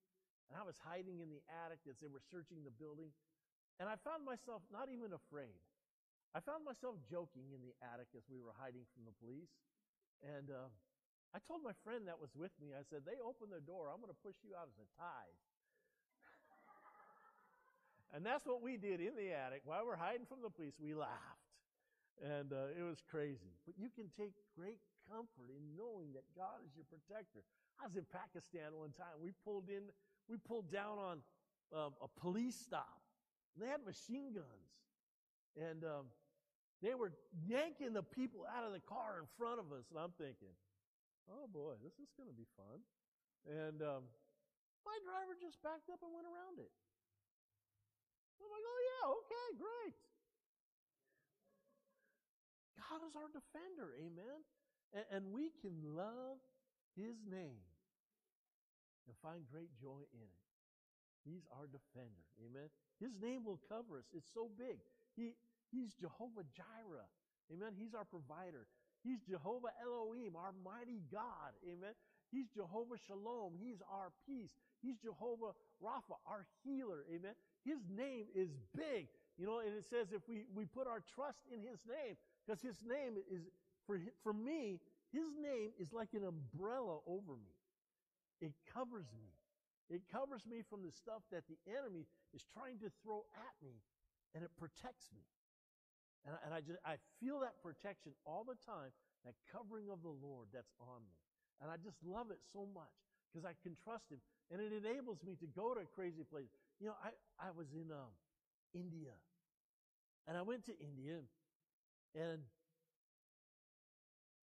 and 0.50 0.58
I 0.58 0.64
was 0.64 0.80
hiding 0.80 1.20
in 1.20 1.30
the 1.30 1.44
attic 1.66 1.84
as 1.86 2.00
they 2.00 2.10
were 2.10 2.24
searching 2.32 2.64
the 2.66 2.74
building. 2.74 3.12
And 3.78 3.88
I 3.88 3.96
found 4.02 4.28
myself 4.28 4.64
not 4.74 4.92
even 4.92 5.16
afraid. 5.16 5.56
I 6.36 6.44
found 6.44 6.62
myself 6.68 7.00
joking 7.10 7.50
in 7.56 7.62
the 7.64 7.74
attic 7.82 8.12
as 8.14 8.26
we 8.30 8.38
were 8.38 8.54
hiding 8.54 8.86
from 8.94 9.08
the 9.08 9.16
police. 9.18 9.50
And 10.22 10.52
uh, 10.52 10.70
I 11.34 11.40
told 11.46 11.64
my 11.66 11.74
friend 11.82 12.06
that 12.06 12.20
was 12.20 12.34
with 12.36 12.54
me, 12.60 12.76
I 12.76 12.84
said, 12.90 13.06
They 13.06 13.18
opened 13.22 13.54
the 13.56 13.64
door. 13.64 13.90
I'm 13.90 14.02
going 14.04 14.14
to 14.14 14.22
push 14.26 14.38
you 14.46 14.54
out 14.54 14.70
as 14.70 14.78
a 14.78 14.88
tithe. 14.98 15.42
And 18.14 18.26
that's 18.26 18.46
what 18.46 18.62
we 18.62 18.78
did 18.78 19.00
in 19.02 19.16
the 19.16 19.32
attic. 19.34 19.62
While 19.66 19.86
we're 19.86 20.00
hiding 20.00 20.26
from 20.26 20.42
the 20.42 20.50
police, 20.50 20.74
we 20.82 20.94
laughed. 20.94 21.46
And 22.20 22.52
uh, 22.52 22.74
it 22.76 22.84
was 22.84 23.00
crazy. 23.06 23.54
But 23.66 23.78
you 23.78 23.88
can 23.94 24.10
take 24.18 24.34
great 24.58 24.82
comfort 25.08 25.48
in 25.48 25.78
knowing 25.78 26.12
that 26.18 26.26
God 26.36 26.60
is 26.66 26.74
your 26.76 26.90
protector. 26.90 27.46
I 27.80 27.88
was 27.88 27.96
in 27.96 28.04
Pakistan 28.12 28.76
one 28.76 28.92
time. 28.98 29.16
We 29.24 29.32
pulled 29.46 29.70
in, 29.70 29.88
we 30.28 30.36
pulled 30.36 30.68
down 30.68 31.00
on 31.00 31.16
um, 31.72 31.94
a 32.04 32.10
police 32.20 32.58
stop. 32.58 33.00
And 33.56 33.64
they 33.64 33.70
had 33.72 33.86
machine 33.86 34.36
guns. 34.36 34.70
And 35.56 35.86
um, 35.86 36.12
they 36.82 36.98
were 36.98 37.14
yanking 37.48 37.94
the 37.94 38.04
people 38.04 38.44
out 38.50 38.66
of 38.66 38.74
the 38.74 38.84
car 38.84 39.22
in 39.22 39.28
front 39.38 39.62
of 39.62 39.72
us. 39.72 39.88
And 39.94 40.02
I'm 40.02 40.12
thinking, 40.18 40.52
oh 41.30 41.48
boy, 41.48 41.78
this 41.80 41.96
is 42.02 42.10
going 42.18 42.28
to 42.28 42.36
be 42.36 42.50
fun. 42.58 42.82
And 43.48 43.80
um, 43.80 44.04
my 44.84 44.98
driver 45.06 45.40
just 45.40 45.62
backed 45.64 45.88
up 45.88 46.02
and 46.04 46.12
went 46.12 46.28
around 46.28 46.60
it. 46.60 46.74
I'm 48.40 48.52
like, 48.52 48.66
oh 48.66 48.82
yeah, 48.88 49.04
okay, 49.20 49.48
great. 49.60 49.96
God 52.80 53.04
is 53.06 53.14
our 53.16 53.30
defender, 53.30 53.94
amen. 54.00 54.40
And, 54.96 55.06
and 55.12 55.24
we 55.30 55.52
can 55.62 55.78
love 55.94 56.42
his 56.96 57.22
name 57.30 57.62
and 59.06 59.14
find 59.22 59.46
great 59.52 59.70
joy 59.78 60.02
in 60.14 60.26
it. 60.26 60.46
He's 61.26 61.46
our 61.52 61.68
defender. 61.68 62.26
Amen. 62.40 62.72
His 63.00 63.12
name 63.22 63.44
will 63.44 63.60
cover 63.68 64.00
us. 64.00 64.08
It's 64.16 64.32
so 64.34 64.50
big. 64.58 64.80
He, 65.16 65.36
he's 65.70 65.94
Jehovah 65.94 66.48
Jireh. 66.56 67.10
Amen. 67.52 67.76
He's 67.76 67.94
our 67.94 68.06
provider. 68.06 68.66
He's 69.04 69.20
Jehovah 69.22 69.72
Elohim, 69.84 70.36
our 70.36 70.54
mighty 70.64 71.04
God. 71.12 71.56
Amen. 71.64 71.94
He's 72.32 72.48
Jehovah 72.50 73.00
Shalom. 73.08 73.56
He's 73.58 73.82
our 73.90 74.12
peace. 74.28 74.54
He's 74.82 74.98
Jehovah 74.98 75.56
Rapha, 75.82 76.20
our 76.28 76.46
healer. 76.64 77.06
Amen. 77.10 77.34
His 77.66 77.80
name 77.90 78.26
is 78.36 78.50
big. 78.76 79.08
You 79.40 79.48
know, 79.48 79.60
and 79.60 79.72
it 79.72 79.88
says 79.88 80.12
if 80.12 80.28
we, 80.28 80.44
we 80.54 80.66
put 80.66 80.88
our 80.88 81.00
trust 81.16 81.40
in 81.48 81.64
his 81.64 81.80
name, 81.88 82.20
because 82.44 82.60
his 82.60 82.76
name 82.84 83.16
is, 83.32 83.48
for, 83.88 84.00
for 84.22 84.34
me, 84.34 84.84
his 85.16 85.32
name 85.40 85.72
is 85.80 85.94
like 85.94 86.12
an 86.12 86.28
umbrella 86.28 87.00
over 87.08 87.40
me. 87.40 87.56
It 88.42 88.52
covers 88.68 89.08
me. 89.16 89.32
It 89.90 90.04
covers 90.12 90.46
me 90.46 90.62
from 90.62 90.84
the 90.86 90.92
stuff 90.92 91.24
that 91.32 91.48
the 91.50 91.58
enemy 91.66 92.06
is 92.36 92.46
trying 92.54 92.78
to 92.86 92.92
throw 93.02 93.26
at 93.34 93.56
me, 93.64 93.82
and 94.36 94.44
it 94.44 94.52
protects 94.60 95.10
me. 95.16 95.26
And, 96.28 96.36
I, 96.36 96.40
and 96.46 96.52
I 96.54 96.60
just 96.62 96.80
I 96.86 96.96
feel 97.18 97.40
that 97.42 97.58
protection 97.64 98.14
all 98.28 98.46
the 98.46 98.60
time, 98.68 98.94
that 99.26 99.34
covering 99.50 99.90
of 99.90 100.06
the 100.06 100.14
Lord 100.14 100.54
that's 100.54 100.70
on 100.78 101.02
me. 101.08 101.18
And 101.64 101.72
I 101.72 101.80
just 101.82 101.98
love 102.06 102.30
it 102.30 102.40
so 102.54 102.70
much 102.70 102.94
because 103.32 103.48
I 103.48 103.58
can 103.66 103.74
trust 103.82 104.12
Him, 104.14 104.22
and 104.54 104.62
it 104.62 104.72
enables 104.76 105.26
me 105.26 105.34
to 105.42 105.48
go 105.50 105.74
to 105.74 105.90
crazy 105.90 106.22
places. 106.22 106.69
You 106.80 106.88
know, 106.88 106.96
I 107.04 107.12
I 107.40 107.52
was 107.52 107.68
in 107.74 107.92
um, 107.92 108.16
India, 108.74 109.12
and 110.28 110.38
I 110.38 110.42
went 110.42 110.66
to 110.66 110.74
India, 110.80 111.20
and 112.16 112.40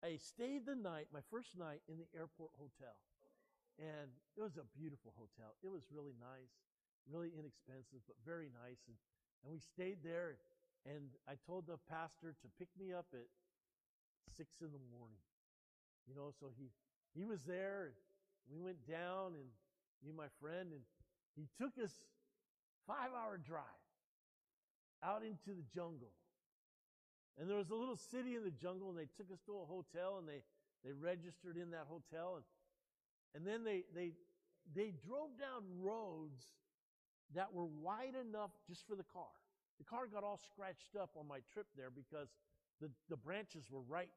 I 0.04 0.17
stayed 0.17 0.65
the 0.65 0.76
night, 0.76 1.08
my 1.13 1.21
first 1.32 1.58
night, 1.58 1.82
in 1.88 1.98
the 1.98 2.06
airport 2.13 2.52
hotel. 2.60 2.93
And 3.82 4.12
it 4.38 4.41
was 4.41 4.56
a 4.56 4.67
beautiful 4.78 5.12
hotel. 5.17 5.58
It 5.63 5.71
was 5.71 5.84
really 5.91 6.13
nice, 6.21 6.54
really 7.10 7.34
inexpensive, 7.34 8.06
but 8.08 8.15
very 8.24 8.54
nice. 8.54 8.80
And, 8.88 8.95
and 9.43 9.52
we 9.52 9.60
stayed 9.60 10.00
there. 10.04 10.38
And 10.86 11.10
I 11.28 11.36
told 11.48 11.67
the 11.67 11.82
pastor 11.89 12.38
to 12.38 12.48
pick 12.60 12.69
me 12.78 12.93
up 12.93 13.08
at 13.17 13.26
six 14.30 14.62
in 14.62 14.71
the 14.71 14.84
morning. 14.93 15.19
You 16.08 16.13
know, 16.13 16.32
so 16.39 16.54
he, 16.56 16.69
he 17.17 17.26
was 17.26 17.43
there. 17.43 17.91
And 18.45 18.54
we 18.54 18.62
went 18.63 18.86
down 18.88 19.34
and 19.34 19.50
me 20.06 20.13
and 20.13 20.17
my 20.17 20.30
friend, 20.39 20.69
and 20.71 20.86
he 21.36 21.50
took 21.58 21.76
us 21.82 21.98
five 22.88 23.12
hour 23.12 23.38
drive 23.38 23.84
out 25.04 25.21
into 25.21 25.54
the 25.54 25.65
jungle. 25.74 26.13
And 27.38 27.50
there 27.50 27.58
was 27.58 27.69
a 27.69 27.76
little 27.76 27.98
city 27.98 28.36
in 28.36 28.43
the 28.43 28.52
jungle, 28.52 28.89
and 28.89 28.98
they 28.98 29.10
took 29.17 29.28
us 29.32 29.39
to 29.45 29.60
a 29.60 29.65
hotel, 29.65 30.17
and 30.19 30.28
they, 30.28 30.39
they 30.86 30.93
registered 30.93 31.58
in 31.58 31.71
that 31.71 31.86
hotel. 31.91 32.39
And 32.39 32.45
and 33.36 33.43
then 33.43 33.67
they, 33.67 33.84
they, 33.91 34.15
they 34.71 34.95
drove 35.04 35.36
down 35.36 35.67
roads 35.84 36.56
that 37.36 37.52
were 37.52 37.67
wide 37.67 38.15
enough 38.15 38.52
just 38.63 38.88
for 38.88 38.95
the 38.95 39.04
car. 39.12 39.36
The 39.78 39.84
car 39.84 40.08
got 40.08 40.24
all 40.24 40.39
scratched 40.39 40.95
up 40.95 41.12
on 41.19 41.28
my 41.28 41.43
trip 41.52 41.67
there 41.76 41.91
because 41.91 42.32
the, 42.80 42.88
the 43.12 43.19
branches 43.19 43.67
were 43.67 43.84
right 43.84 44.10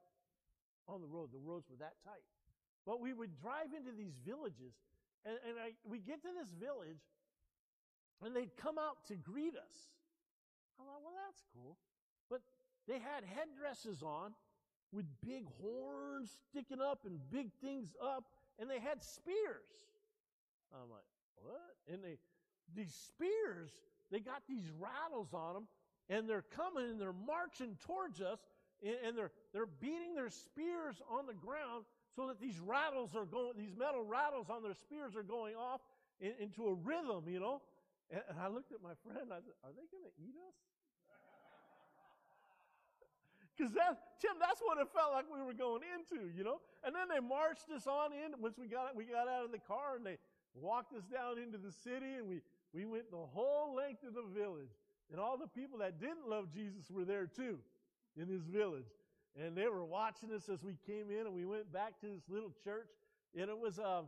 on 0.87 1.03
the 1.03 1.11
road. 1.11 1.35
The 1.35 1.43
roads 1.43 1.67
were 1.67 1.83
that 1.83 1.99
tight. 2.07 2.23
But 2.87 3.03
we 3.03 3.13
would 3.13 3.35
drive 3.43 3.75
into 3.75 3.91
these 3.91 4.15
villages, 4.23 4.79
and, 5.27 5.35
and 5.43 5.59
I, 5.59 5.75
we 5.83 5.99
get 5.99 6.23
to 6.23 6.31
this 6.31 6.55
village, 6.55 7.03
and 8.25 8.35
they'd 8.35 8.57
come 8.57 8.79
out 8.79 9.05
to 9.09 9.15
greet 9.15 9.55
us. 9.55 9.77
I 10.81 10.85
thought, 10.85 11.03
well, 11.03 11.15
that's 11.27 11.43
cool. 11.55 11.77
But 12.31 12.41
they 12.87 12.99
had 12.99 13.25
headdresses 13.25 14.03
on 14.03 14.33
with 14.93 15.07
big 15.25 15.45
horns 15.61 16.31
sticking 16.51 16.81
up 16.81 17.01
and 17.05 17.19
big 17.31 17.53
things 17.61 17.95
up 18.03 18.25
and 18.59 18.69
they 18.69 18.81
had 18.81 19.03
spears. 19.03 19.71
I'm 20.75 20.91
like, 20.91 21.07
what? 21.37 21.77
And 21.93 22.03
they, 22.03 22.19
these 22.75 22.93
spears, 22.93 23.71
they 24.11 24.21
got 24.21 24.43
these 24.49 24.65
rattles 24.79 25.33
on 25.33 25.55
them, 25.55 25.69
and 26.11 26.29
they're 26.29 26.45
coming 26.55 26.91
and 26.91 27.01
they're 27.01 27.13
marching 27.13 27.77
towards 27.87 28.21
us, 28.21 28.41
and 28.83 29.17
they're 29.17 29.33
they're 29.53 29.67
beating 29.67 30.15
their 30.15 30.31
spears 30.31 31.03
on 31.11 31.27
the 31.27 31.35
ground 31.35 31.85
so 32.15 32.29
that 32.29 32.41
these 32.41 32.59
rattles 32.61 33.11
are 33.17 33.25
going, 33.25 33.53
these 33.57 33.75
metal 33.77 34.05
rattles 34.05 34.47
on 34.51 34.63
their 34.63 34.75
spears 34.75 35.17
are 35.17 35.23
going 35.23 35.55
off 35.55 35.81
in, 36.21 36.33
into 36.41 36.67
a 36.67 36.75
rhythm, 36.75 37.25
you 37.29 37.41
know. 37.41 37.61
And, 38.11 38.23
and 38.29 38.37
I 38.41 38.49
looked 38.49 38.73
at 38.73 38.81
my 38.83 38.97
friend. 39.05 39.29
I 39.33 39.41
said, 39.45 39.57
"Are 39.65 39.73
they 39.73 39.87
going 39.93 40.05
to 40.05 40.15
eat 40.17 40.37
us?" 40.37 40.57
Because 43.59 43.75
that, 43.75 44.23
Tim, 44.23 44.39
that's 44.39 44.63
what 44.63 44.79
it 44.79 44.87
felt 44.95 45.11
like 45.11 45.27
we 45.27 45.43
were 45.43 45.53
going 45.53 45.83
into, 45.83 46.31
you 46.31 46.45
know? 46.45 46.63
And 46.87 46.95
then 46.95 47.11
they 47.11 47.19
marched 47.19 47.67
us 47.75 47.89
on 47.89 48.13
in. 48.13 48.39
Once 48.39 48.55
we 48.57 48.69
got, 48.69 48.95
we 48.95 49.05
got 49.05 49.27
out 49.27 49.45
of 49.45 49.51
the 49.51 49.59
car 49.59 49.97
and 49.97 50.07
they 50.07 50.19
walked 50.55 50.95
us 50.95 51.03
down 51.11 51.39
into 51.39 51.59
the 51.59 51.73
city 51.73 52.23
and 52.23 52.29
we, 52.29 52.41
we 52.73 52.85
went 52.85 53.11
the 53.11 53.17
whole 53.17 53.75
length 53.75 54.05
of 54.07 54.15
the 54.15 54.23
village. 54.23 54.71
And 55.11 55.19
all 55.21 55.37
the 55.37 55.49
people 55.49 55.79
that 55.79 55.99
didn't 55.99 56.29
love 56.29 56.53
Jesus 56.53 56.91
were 56.91 57.05
there 57.05 57.27
too 57.27 57.59
in 58.17 58.29
this 58.29 58.43
village. 58.43 58.87
And 59.35 59.57
they 59.57 59.69
were 59.69 59.85
watching 59.85 60.33
us 60.33 60.49
as 60.49 60.63
we 60.63 60.77
came 60.87 61.11
in 61.11 61.27
and 61.27 61.35
we 61.35 61.45
went 61.45 61.73
back 61.73 61.99
to 62.01 62.07
this 62.07 62.29
little 62.29 62.53
church. 62.63 62.91
And 63.35 63.51
it 63.51 63.59
was, 63.59 63.79
um, 63.79 64.07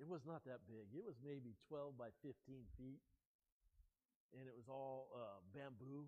it 0.00 0.06
was 0.08 0.24
not 0.26 0.44
that 0.44 0.60
big. 0.66 0.94
It 0.94 1.04
was 1.04 1.16
maybe 1.24 1.54
12 1.68 1.98
by 1.98 2.08
15 2.22 2.34
feet. 2.78 3.02
And 4.38 4.46
it 4.46 4.54
was 4.54 4.68
all 4.68 5.08
uh, 5.14 5.40
bamboo 5.54 6.06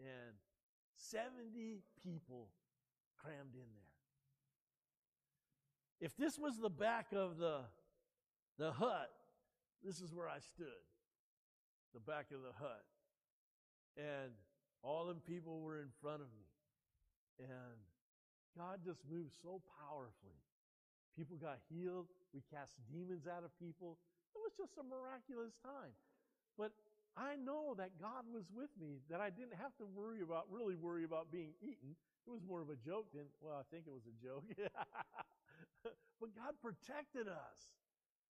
and 0.00 0.34
70 0.96 1.82
people 2.02 2.48
crammed 3.16 3.54
in 3.54 3.68
there. 3.74 3.94
If 6.00 6.16
this 6.16 6.38
was 6.38 6.58
the 6.58 6.70
back 6.70 7.06
of 7.12 7.38
the, 7.38 7.60
the 8.58 8.72
hut, 8.72 9.10
this 9.84 10.00
is 10.00 10.14
where 10.14 10.28
I 10.28 10.38
stood. 10.38 10.82
The 11.94 12.00
back 12.00 12.26
of 12.32 12.42
the 12.42 12.52
hut. 12.58 12.84
And 13.96 14.32
all 14.82 15.06
them 15.06 15.20
people 15.26 15.60
were 15.60 15.80
in 15.80 15.88
front 16.00 16.22
of 16.22 16.28
me. 16.28 16.46
And 17.40 17.78
God 18.56 18.80
just 18.84 19.00
moved 19.10 19.32
so 19.42 19.60
powerfully. 19.78 20.42
People 21.18 21.34
got 21.34 21.58
healed. 21.66 22.06
We 22.30 22.46
cast 22.46 22.78
demons 22.86 23.26
out 23.26 23.42
of 23.42 23.50
people. 23.58 23.98
It 24.30 24.38
was 24.38 24.54
just 24.54 24.78
a 24.78 24.86
miraculous 24.86 25.50
time. 25.66 25.90
But 26.54 26.70
I 27.18 27.34
know 27.34 27.74
that 27.74 27.98
God 27.98 28.22
was 28.30 28.46
with 28.54 28.70
me, 28.78 29.02
that 29.10 29.18
I 29.18 29.34
didn't 29.34 29.58
have 29.58 29.74
to 29.82 29.86
worry 29.90 30.22
about, 30.22 30.46
really 30.46 30.78
worry 30.78 31.02
about 31.02 31.34
being 31.34 31.58
eaten. 31.58 31.98
It 32.22 32.30
was 32.30 32.46
more 32.46 32.62
of 32.62 32.70
a 32.70 32.78
joke 32.78 33.10
than, 33.10 33.26
well, 33.42 33.58
I 33.58 33.66
think 33.74 33.90
it 33.90 33.94
was 33.94 34.06
a 34.06 34.14
joke. 34.22 34.46
but 36.22 36.30
God 36.38 36.54
protected 36.62 37.26
us. 37.26 37.60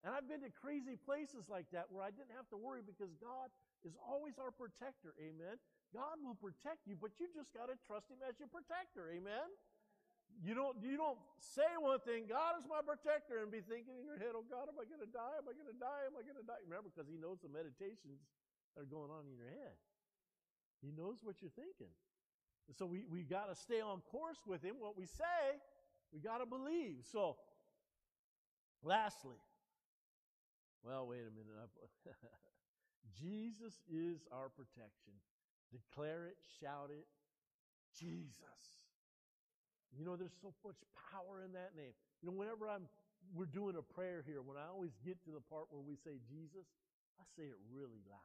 And 0.01 0.15
I've 0.15 0.25
been 0.25 0.41
to 0.47 0.53
crazy 0.55 0.97
places 0.97 1.51
like 1.53 1.69
that 1.77 1.93
where 1.93 2.07
I 2.07 2.15
didn't 2.15 2.33
have 2.33 2.49
to 2.55 2.57
worry 2.57 2.81
because 2.81 3.13
God 3.21 3.53
is 3.85 3.93
always 4.01 4.41
our 4.41 4.55
protector. 4.55 5.13
Amen. 5.21 5.61
God 5.93 6.23
will 6.25 6.39
protect 6.39 6.87
you, 6.89 6.97
but 6.97 7.19
you 7.21 7.29
just 7.35 7.53
got 7.53 7.69
to 7.69 7.77
trust 7.85 8.09
Him 8.09 8.23
as 8.25 8.39
your 8.39 8.49
protector. 8.49 9.11
Amen. 9.13 9.51
You 10.39 10.55
don't, 10.55 10.79
you 10.79 10.95
don't 10.95 11.19
say 11.43 11.67
one 11.83 11.99
thing, 12.07 12.31
God 12.31 12.55
is 12.63 12.67
my 12.71 12.79
protector, 12.79 13.43
and 13.43 13.51
be 13.51 13.59
thinking 13.59 13.99
in 13.99 14.07
your 14.07 14.19
head, 14.23 14.39
oh 14.39 14.47
God, 14.47 14.71
am 14.71 14.79
I 14.79 14.87
going 14.87 15.03
to 15.03 15.11
die? 15.11 15.35
Am 15.35 15.51
I 15.51 15.55
going 15.55 15.67
to 15.67 15.75
die? 15.75 16.07
Am 16.07 16.15
I 16.15 16.23
going 16.23 16.39
to 16.39 16.47
die? 16.47 16.63
Remember, 16.63 16.95
because 16.95 17.11
He 17.11 17.19
knows 17.19 17.43
the 17.43 17.51
meditations 17.51 18.23
that 18.79 18.87
are 18.87 18.91
going 18.91 19.11
on 19.11 19.27
in 19.27 19.35
your 19.35 19.51
head. 19.51 19.75
He 20.79 20.95
knows 20.95 21.27
what 21.27 21.43
you're 21.43 21.55
thinking. 21.59 21.91
So 22.77 22.87
we, 22.87 23.05
we 23.11 23.23
got 23.23 23.49
to 23.49 23.57
stay 23.57 23.81
on 23.81 24.01
course 24.13 24.39
with 24.47 24.63
him. 24.63 24.77
What 24.79 24.97
we 24.97 25.07
say, 25.07 25.59
we 26.13 26.21
got 26.21 26.39
to 26.39 26.47
believe. 26.47 27.07
So, 27.11 27.37
lastly, 28.83 29.41
well, 30.85 31.07
wait 31.07 31.21
a 31.21 31.33
minute. 31.33 31.49
Jesus 33.21 33.81
is 33.91 34.27
our 34.31 34.49
protection. 34.51 35.17
Declare 35.73 36.27
it, 36.27 36.37
shout 36.61 36.91
it. 36.91 37.07
Jesus. 37.99 38.88
You 39.97 40.05
know, 40.05 40.17
there's 40.17 40.37
so 40.43 40.53
much 40.65 40.77
power 41.11 41.41
in 41.41 41.53
that 41.53 41.73
name. 41.77 41.95
You 42.21 42.29
know, 42.29 42.37
whenever 42.37 42.69
I'm 42.69 42.89
we're 43.35 43.51
doing 43.51 43.75
a 43.77 43.83
prayer 43.83 44.23
here, 44.27 44.43
when 44.43 44.57
I 44.57 44.69
always 44.73 44.93
get 45.05 45.23
to 45.25 45.31
the 45.31 45.41
part 45.41 45.67
where 45.71 45.83
we 45.83 45.97
say 45.97 46.21
Jesus, 46.31 46.67
I 47.19 47.25
say 47.37 47.45
it 47.45 47.59
really 47.73 48.01
loud. 48.09 48.21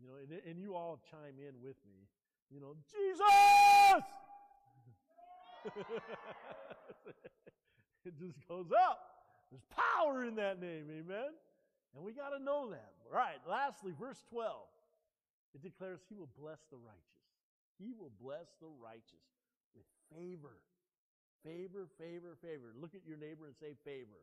You 0.00 0.08
know, 0.08 0.14
and, 0.18 0.32
and 0.44 0.58
you 0.60 0.74
all 0.74 0.98
chime 1.10 1.38
in 1.38 1.60
with 1.62 1.76
me. 1.86 2.08
You 2.50 2.60
know, 2.60 2.74
Jesus! 2.90 4.02
it 8.04 8.18
just 8.18 8.46
goes 8.48 8.72
up. 8.72 8.98
There's 9.50 9.62
power 9.70 10.24
in 10.24 10.34
that 10.36 10.60
name, 10.60 10.90
amen? 10.90 11.30
And 11.94 12.04
we 12.04 12.12
got 12.12 12.30
to 12.30 12.38
know 12.42 12.70
that. 12.70 12.92
All 13.06 13.12
right, 13.16 13.40
lastly, 13.48 13.92
verse 13.98 14.22
12. 14.30 14.66
It 15.54 15.62
declares 15.62 16.00
he 16.08 16.16
will 16.16 16.30
bless 16.38 16.58
the 16.70 16.76
righteous. 16.76 17.00
He 17.78 17.92
will 17.96 18.10
bless 18.20 18.48
the 18.60 18.68
righteous 18.82 19.33
with 19.74 19.86
favor. 20.14 20.56
Favor, 21.44 21.86
favor, 21.98 22.36
favor. 22.40 22.72
Look 22.80 22.94
at 22.94 23.04
your 23.06 23.18
neighbor 23.18 23.44
and 23.44 23.54
say 23.54 23.76
favor. 23.84 24.22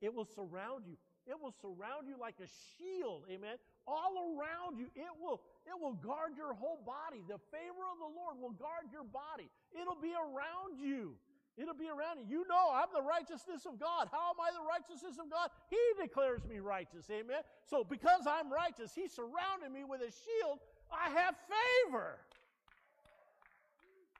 It 0.00 0.12
will 0.12 0.26
surround 0.26 0.84
you. 0.88 0.96
It 1.28 1.36
will 1.38 1.54
surround 1.60 2.08
you 2.08 2.16
like 2.18 2.40
a 2.40 2.48
shield. 2.74 3.28
Amen. 3.30 3.60
All 3.86 4.34
around 4.34 4.80
you. 4.80 4.88
It 4.96 5.12
will, 5.20 5.42
it 5.68 5.76
will 5.76 5.94
guard 5.94 6.34
your 6.34 6.54
whole 6.54 6.80
body. 6.82 7.22
The 7.28 7.38
favor 7.52 7.84
of 7.86 8.00
the 8.00 8.08
Lord 8.10 8.40
will 8.40 8.56
guard 8.56 8.88
your 8.90 9.04
body. 9.04 9.46
It'll 9.70 10.00
be 10.00 10.16
around 10.16 10.80
you. 10.80 11.14
It'll 11.60 11.76
be 11.76 11.92
around 11.92 12.24
you. 12.24 12.26
You 12.26 12.48
know, 12.48 12.72
I'm 12.72 12.88
the 12.94 13.04
righteousness 13.04 13.66
of 13.68 13.78
God. 13.78 14.08
How 14.10 14.32
am 14.32 14.40
I 14.40 14.50
the 14.56 14.64
righteousness 14.64 15.20
of 15.20 15.30
God? 15.30 15.50
He 15.68 15.78
declares 16.00 16.40
me 16.48 16.58
righteous. 16.58 17.04
Amen. 17.12 17.44
So 17.68 17.84
because 17.84 18.24
I'm 18.26 18.50
righteous, 18.50 18.96
He 18.96 19.06
surrounded 19.06 19.70
me 19.70 19.84
with 19.84 20.00
a 20.00 20.10
shield. 20.10 20.58
I 20.90 21.10
have 21.10 21.36
favor. 21.46 22.16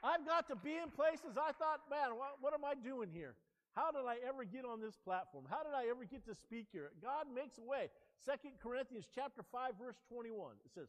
I've 0.02 0.24
got 0.24 0.48
to 0.48 0.56
be 0.56 0.76
in 0.76 0.90
places 0.90 1.36
I 1.36 1.52
thought, 1.52 1.84
man, 1.90 2.16
what, 2.16 2.40
what 2.40 2.54
am 2.54 2.64
I 2.64 2.74
doing 2.74 3.08
here? 3.12 3.34
How 3.76 3.92
did 3.92 4.02
I 4.08 4.16
ever 4.26 4.44
get 4.44 4.64
on 4.64 4.80
this 4.80 4.96
platform? 4.96 5.44
How 5.48 5.62
did 5.62 5.74
I 5.74 5.88
ever 5.90 6.04
get 6.04 6.24
to 6.26 6.34
speak 6.34 6.66
here? 6.72 6.90
God 7.02 7.26
makes 7.32 7.58
a 7.58 7.62
way. 7.62 7.88
Second 8.24 8.52
Corinthians 8.62 9.06
chapter 9.14 9.42
5, 9.52 9.72
verse 9.78 9.96
21. 10.08 10.56
It 10.64 10.72
says, 10.74 10.88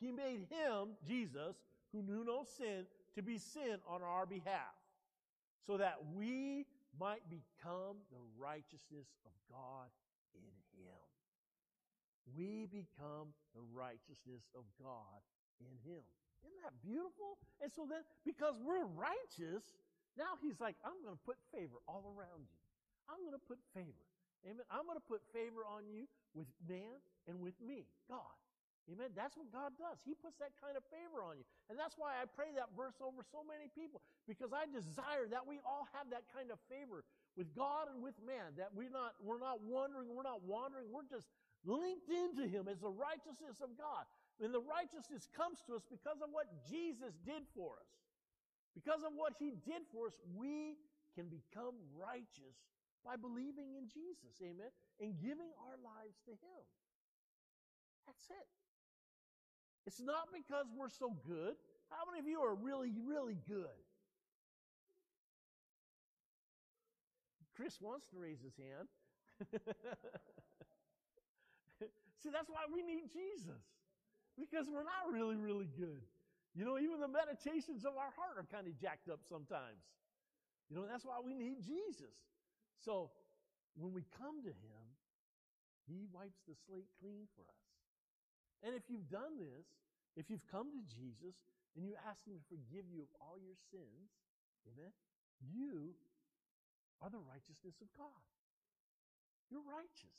He 0.00 0.10
made 0.10 0.46
him, 0.48 0.96
Jesus, 1.06 1.56
who 1.92 2.02
knew 2.02 2.24
no 2.24 2.44
sin, 2.56 2.86
to 3.14 3.22
be 3.22 3.38
sin 3.38 3.78
on 3.86 4.02
our 4.02 4.26
behalf 4.26 4.78
so 5.66 5.76
that 5.76 5.98
we 6.16 6.64
might 6.98 7.22
become 7.28 8.00
the 8.10 8.24
righteousness 8.38 9.12
of 9.26 9.32
God 9.50 9.92
in 10.34 10.48
Him. 10.80 10.96
We 12.36 12.66
become 12.66 13.36
the 13.54 13.62
righteousness 13.72 14.48
of 14.56 14.64
God 14.80 15.20
in 15.60 15.90
Him. 15.90 16.02
Isn't 16.46 16.62
that 16.62 16.76
beautiful? 16.82 17.38
And 17.62 17.70
so 17.72 17.86
then, 17.88 18.02
because 18.26 18.54
we're 18.62 18.86
righteous, 18.86 19.64
now 20.16 20.38
He's 20.42 20.60
like, 20.60 20.76
I'm 20.84 20.98
going 21.02 21.16
to 21.16 21.24
put 21.24 21.38
favor 21.50 21.78
all 21.86 22.06
around 22.14 22.46
you. 22.46 22.58
I'm 23.08 23.24
going 23.24 23.36
to 23.36 23.46
put 23.46 23.58
favor. 23.74 24.04
Amen. 24.46 24.62
I'm 24.70 24.86
going 24.86 25.00
to 25.00 25.08
put 25.08 25.24
favor 25.34 25.66
on 25.66 25.88
you 25.90 26.06
with 26.36 26.46
man 26.68 27.02
and 27.26 27.42
with 27.42 27.58
me, 27.58 27.90
God. 28.06 28.36
Amen. 28.88 29.12
That's 29.12 29.36
what 29.36 29.52
God 29.52 29.76
does. 29.76 30.00
He 30.08 30.16
puts 30.16 30.40
that 30.40 30.56
kind 30.64 30.72
of 30.72 30.80
favor 30.88 31.20
on 31.20 31.36
you. 31.36 31.44
And 31.68 31.76
that's 31.76 32.00
why 32.00 32.16
I 32.16 32.24
pray 32.24 32.48
that 32.56 32.72
verse 32.72 32.96
over 33.04 33.20
so 33.20 33.44
many 33.44 33.68
people 33.76 34.00
because 34.24 34.48
I 34.56 34.64
desire 34.64 35.28
that 35.28 35.44
we 35.44 35.60
all 35.60 35.84
have 35.92 36.08
that 36.08 36.24
kind 36.32 36.48
of 36.48 36.56
favor 36.72 37.04
with 37.36 37.52
God 37.52 37.92
and 37.92 38.00
with 38.00 38.16
man 38.24 38.56
that 38.56 38.72
we're 38.72 38.88
not 38.88 39.12
we're 39.20 39.42
not 39.42 39.60
wandering, 39.60 40.08
we're 40.08 40.24
not 40.24 40.40
wandering, 40.40 40.88
we're 40.88 41.04
just 41.04 41.28
linked 41.68 42.08
into 42.08 42.48
him 42.48 42.64
as 42.64 42.80
the 42.80 42.88
righteousness 42.88 43.60
of 43.60 43.76
God. 43.76 44.08
And 44.38 44.54
the 44.54 44.62
righteousness 44.62 45.26
comes 45.34 45.58
to 45.66 45.74
us 45.74 45.82
because 45.90 46.22
of 46.22 46.30
what 46.30 46.46
Jesus 46.70 47.18
did 47.26 47.42
for 47.54 47.74
us. 47.82 47.90
Because 48.74 49.02
of 49.02 49.10
what 49.18 49.34
he 49.42 49.58
did 49.66 49.82
for 49.90 50.06
us, 50.06 50.14
we 50.38 50.78
can 51.18 51.26
become 51.26 51.74
righteous 51.98 52.54
by 53.02 53.18
believing 53.18 53.74
in 53.74 53.90
Jesus. 53.90 54.38
Amen. 54.38 54.70
And 55.02 55.18
giving 55.18 55.50
our 55.66 55.74
lives 55.82 56.22
to 56.30 56.32
him. 56.38 56.62
That's 58.06 58.30
it. 58.30 58.48
It's 59.86 59.98
not 60.00 60.30
because 60.30 60.70
we're 60.70 60.92
so 60.92 61.16
good. 61.26 61.58
How 61.90 62.06
many 62.06 62.20
of 62.22 62.28
you 62.28 62.38
are 62.40 62.54
really, 62.54 62.92
really 62.94 63.38
good? 63.48 63.82
Chris 67.56 67.80
wants 67.80 68.06
to 68.14 68.16
raise 68.18 68.38
his 68.38 68.54
hand. 68.54 68.86
See, 72.22 72.30
that's 72.30 72.50
why 72.50 72.70
we 72.70 72.82
need 72.82 73.10
Jesus. 73.10 73.77
Because 74.38 74.70
we're 74.70 74.86
not 74.86 75.10
really, 75.10 75.36
really 75.36 75.66
good. 75.66 76.00
You 76.54 76.64
know, 76.64 76.78
even 76.78 77.02
the 77.02 77.10
meditations 77.10 77.84
of 77.84 77.98
our 77.98 78.14
heart 78.14 78.38
are 78.38 78.46
kind 78.46 78.66
of 78.66 78.78
jacked 78.78 79.10
up 79.10 79.20
sometimes. 79.26 79.82
You 80.70 80.78
know, 80.78 80.86
that's 80.86 81.04
why 81.04 81.18
we 81.18 81.34
need 81.34 81.60
Jesus. 81.60 82.14
So 82.78 83.10
when 83.74 83.92
we 83.92 84.06
come 84.14 84.40
to 84.46 84.52
Him, 84.54 84.82
He 85.90 86.06
wipes 86.14 86.40
the 86.46 86.54
slate 86.66 86.88
clean 87.02 87.26
for 87.34 87.42
us. 87.42 87.68
And 88.62 88.74
if 88.74 88.86
you've 88.90 89.06
done 89.10 89.38
this, 89.38 89.66
if 90.18 90.30
you've 90.30 90.44
come 90.50 90.70
to 90.74 90.82
Jesus 90.86 91.38
and 91.74 91.86
you 91.86 91.94
ask 92.06 92.22
Him 92.26 92.38
to 92.38 92.44
forgive 92.46 92.86
you 92.90 93.06
of 93.06 93.10
all 93.22 93.38
your 93.38 93.58
sins, 93.70 94.10
amen, 94.66 94.90
you 95.38 95.94
are 97.02 97.10
the 97.10 97.22
righteousness 97.22 97.78
of 97.78 97.88
God. 97.94 98.22
You're 99.50 99.64
righteous. 99.64 100.18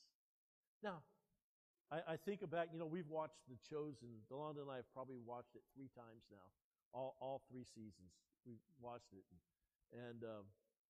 Now, 0.79 1.03
I, 1.91 2.13
I 2.13 2.15
think 2.17 2.41
about, 2.41 2.67
you 2.71 2.79
know, 2.79 2.85
we've 2.85 3.09
watched 3.09 3.41
The 3.49 3.57
Chosen. 3.69 4.21
Delonda 4.31 4.61
and 4.61 4.71
I 4.71 4.77
have 4.77 4.91
probably 4.93 5.17
watched 5.25 5.55
it 5.55 5.61
three 5.73 5.89
times 5.95 6.23
now, 6.31 6.45
all, 6.93 7.17
all 7.19 7.41
three 7.49 7.63
seasons. 7.63 8.13
We've 8.45 8.61
watched 8.79 9.13
it. 9.13 9.25
And 9.91 10.23
um, 10.23 10.45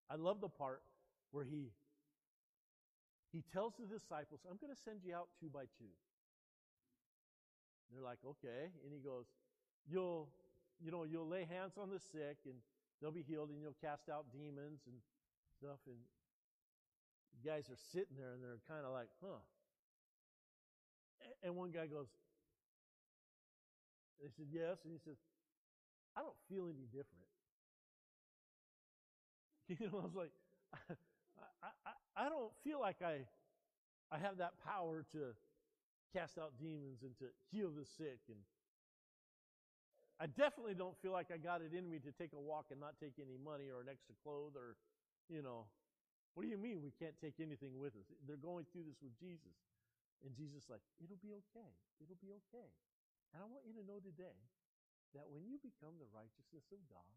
I 0.10 0.16
love 0.16 0.42
the 0.42 0.50
part 0.50 0.82
where 1.32 1.46
he 1.46 1.72
he 3.32 3.44
tells 3.54 3.78
the 3.78 3.86
disciples, 3.86 4.42
I'm 4.50 4.58
going 4.58 4.74
to 4.74 4.82
send 4.82 5.06
you 5.06 5.14
out 5.14 5.30
two 5.40 5.54
by 5.54 5.70
two. 5.78 5.94
They're 7.94 8.02
like, 8.02 8.18
okay. 8.26 8.74
And 8.82 8.90
he 8.90 8.98
goes, 8.98 9.26
you'll, 9.86 10.30
you 10.82 10.90
know, 10.90 11.06
you'll 11.06 11.30
lay 11.30 11.46
hands 11.46 11.78
on 11.78 11.90
the 11.90 12.00
sick 12.00 12.42
and 12.46 12.58
they'll 12.98 13.14
be 13.14 13.22
healed 13.22 13.50
and 13.50 13.62
you'll 13.62 13.78
cast 13.78 14.10
out 14.10 14.26
demons 14.34 14.82
and 14.90 14.98
stuff. 15.58 15.78
And 15.86 15.98
guys 17.46 17.70
are 17.70 17.78
sitting 17.94 18.18
there 18.18 18.34
and 18.34 18.42
they're 18.42 18.62
kind 18.68 18.82
of 18.82 18.94
like, 18.94 19.10
huh. 19.22 19.42
And 21.44 21.56
one 21.56 21.72
guy 21.72 21.88
goes, 21.88 22.08
they 24.22 24.28
said, 24.36 24.48
yes. 24.52 24.78
And 24.84 24.92
he 24.92 25.00
says, 25.00 25.18
I 26.16 26.22
don't 26.22 26.36
feel 26.50 26.66
any 26.68 26.86
different. 26.92 27.28
You 29.70 29.78
know, 29.86 30.00
I 30.02 30.06
was 30.10 30.18
like, 30.18 30.34
I, 31.62 31.70
I, 31.86 32.26
I 32.26 32.30
don't 32.30 32.50
feel 32.64 32.82
like 32.82 33.06
I, 33.06 33.22
I 34.10 34.18
have 34.18 34.38
that 34.42 34.58
power 34.66 35.06
to 35.14 35.38
cast 36.12 36.40
out 36.40 36.58
demons 36.60 37.06
and 37.06 37.14
to 37.20 37.26
heal 37.54 37.70
the 37.70 37.86
sick. 37.86 38.18
And 38.34 38.42
I 40.20 40.26
definitely 40.26 40.74
don't 40.74 40.98
feel 41.06 41.14
like 41.14 41.30
I 41.30 41.38
got 41.38 41.62
it 41.62 41.78
in 41.78 41.86
me 41.86 42.00
to 42.00 42.12
take 42.12 42.34
a 42.34 42.42
walk 42.42 42.74
and 42.74 42.80
not 42.82 42.98
take 43.00 43.22
any 43.22 43.38
money 43.38 43.70
or 43.70 43.80
an 43.80 43.88
extra 43.94 44.16
clothes 44.26 44.58
or, 44.58 44.74
you 45.30 45.46
know, 45.46 45.70
what 46.34 46.44
do 46.44 46.50
you 46.50 46.58
mean 46.58 46.82
we 46.82 46.92
can't 46.98 47.16
take 47.22 47.38
anything 47.40 47.78
with 47.78 47.94
us? 47.94 48.10
They're 48.26 48.42
going 48.42 48.66
through 48.74 48.90
this 48.90 48.98
with 49.06 49.14
Jesus. 49.22 49.54
And 50.26 50.36
Jesus 50.36 50.68
like, 50.68 50.84
it'll 51.00 51.22
be 51.24 51.32
okay. 51.48 51.72
It'll 52.04 52.20
be 52.20 52.36
okay. 52.46 52.70
And 53.32 53.40
I 53.40 53.48
want 53.48 53.64
you 53.64 53.74
to 53.80 53.86
know 53.86 54.04
today 54.04 54.36
that 55.16 55.30
when 55.32 55.48
you 55.48 55.58
become 55.62 55.96
the 55.98 56.10
righteousness 56.12 56.68
of 56.74 56.82
God, 56.92 57.16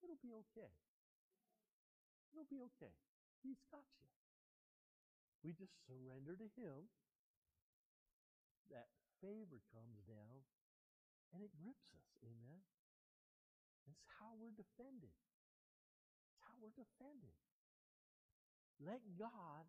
it'll 0.00 0.20
be 0.22 0.32
okay. 0.48 0.72
It'll 2.32 2.48
be 2.48 2.62
okay. 2.74 2.94
He's 3.44 3.60
got 3.68 3.84
you. 4.00 4.08
We 5.42 5.52
just 5.52 5.74
surrender 5.84 6.38
to 6.38 6.48
Him 6.54 6.86
that 8.70 8.88
favor 9.20 9.60
comes 9.74 10.00
down 10.08 10.46
and 11.34 11.42
it 11.44 11.52
grips 11.60 11.90
us. 11.92 12.08
Amen. 12.24 12.62
It's 13.90 14.06
how 14.16 14.32
we're 14.38 14.54
defended. 14.54 15.12
It's 16.24 16.38
how 16.46 16.54
we're 16.62 16.72
defended. 16.72 17.34
Let 18.78 19.02
God 19.18 19.66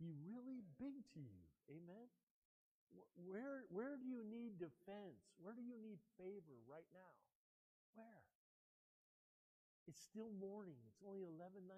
be 0.00 0.16
really 0.24 0.64
big 0.80 0.96
to 1.12 1.20
you. 1.20 1.44
Amen. 1.68 2.08
Where, 3.14 3.68
where 3.70 3.94
do 4.00 4.08
you 4.08 4.24
need 4.24 4.58
defense? 4.58 5.20
Where 5.38 5.52
do 5.54 5.62
you 5.62 5.76
need 5.78 6.00
favor 6.16 6.58
right 6.66 6.88
now? 6.90 7.12
Where? 7.94 8.24
It's 9.86 10.00
still 10.00 10.32
morning. 10.34 10.80
It's 10.88 11.02
only 11.04 11.22
11:19. 11.22 11.68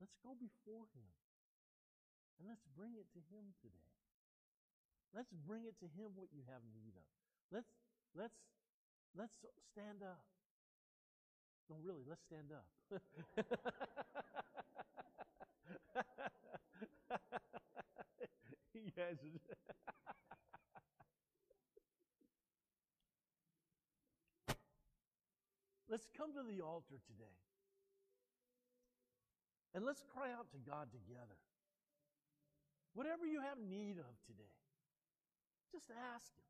Let's 0.00 0.16
go 0.24 0.34
before 0.34 0.88
him. 0.96 1.10
And 2.38 2.48
let's 2.48 2.66
bring 2.74 2.98
it 2.98 3.06
to 3.14 3.20
him 3.30 3.54
today. 3.62 3.92
Let's 5.14 5.30
bring 5.30 5.64
it 5.66 5.78
to 5.78 5.86
him 5.86 6.16
what 6.16 6.32
you 6.32 6.42
have 6.48 6.62
need 6.74 6.96
of. 6.96 7.06
Let's 7.52 7.68
let's 8.14 8.34
let's 9.14 9.34
stand 9.70 10.02
up. 10.02 10.24
No, 11.70 11.76
really, 11.82 12.02
let's 12.08 12.22
stand 12.26 12.50
up. 12.50 12.66
you 18.74 18.81
guys 18.96 19.16
Let's 25.92 26.08
come 26.16 26.32
to 26.32 26.40
the 26.40 26.64
altar 26.64 26.96
today. 27.04 27.36
And 29.74 29.84
let's 29.84 30.02
cry 30.08 30.32
out 30.32 30.48
to 30.52 30.58
God 30.64 30.88
together. 30.88 31.36
Whatever 32.94 33.28
you 33.28 33.40
have 33.40 33.60
need 33.60 34.00
of 34.00 34.16
today. 34.24 34.56
Just 35.68 35.92
ask 35.92 36.32
Him. 36.32 36.48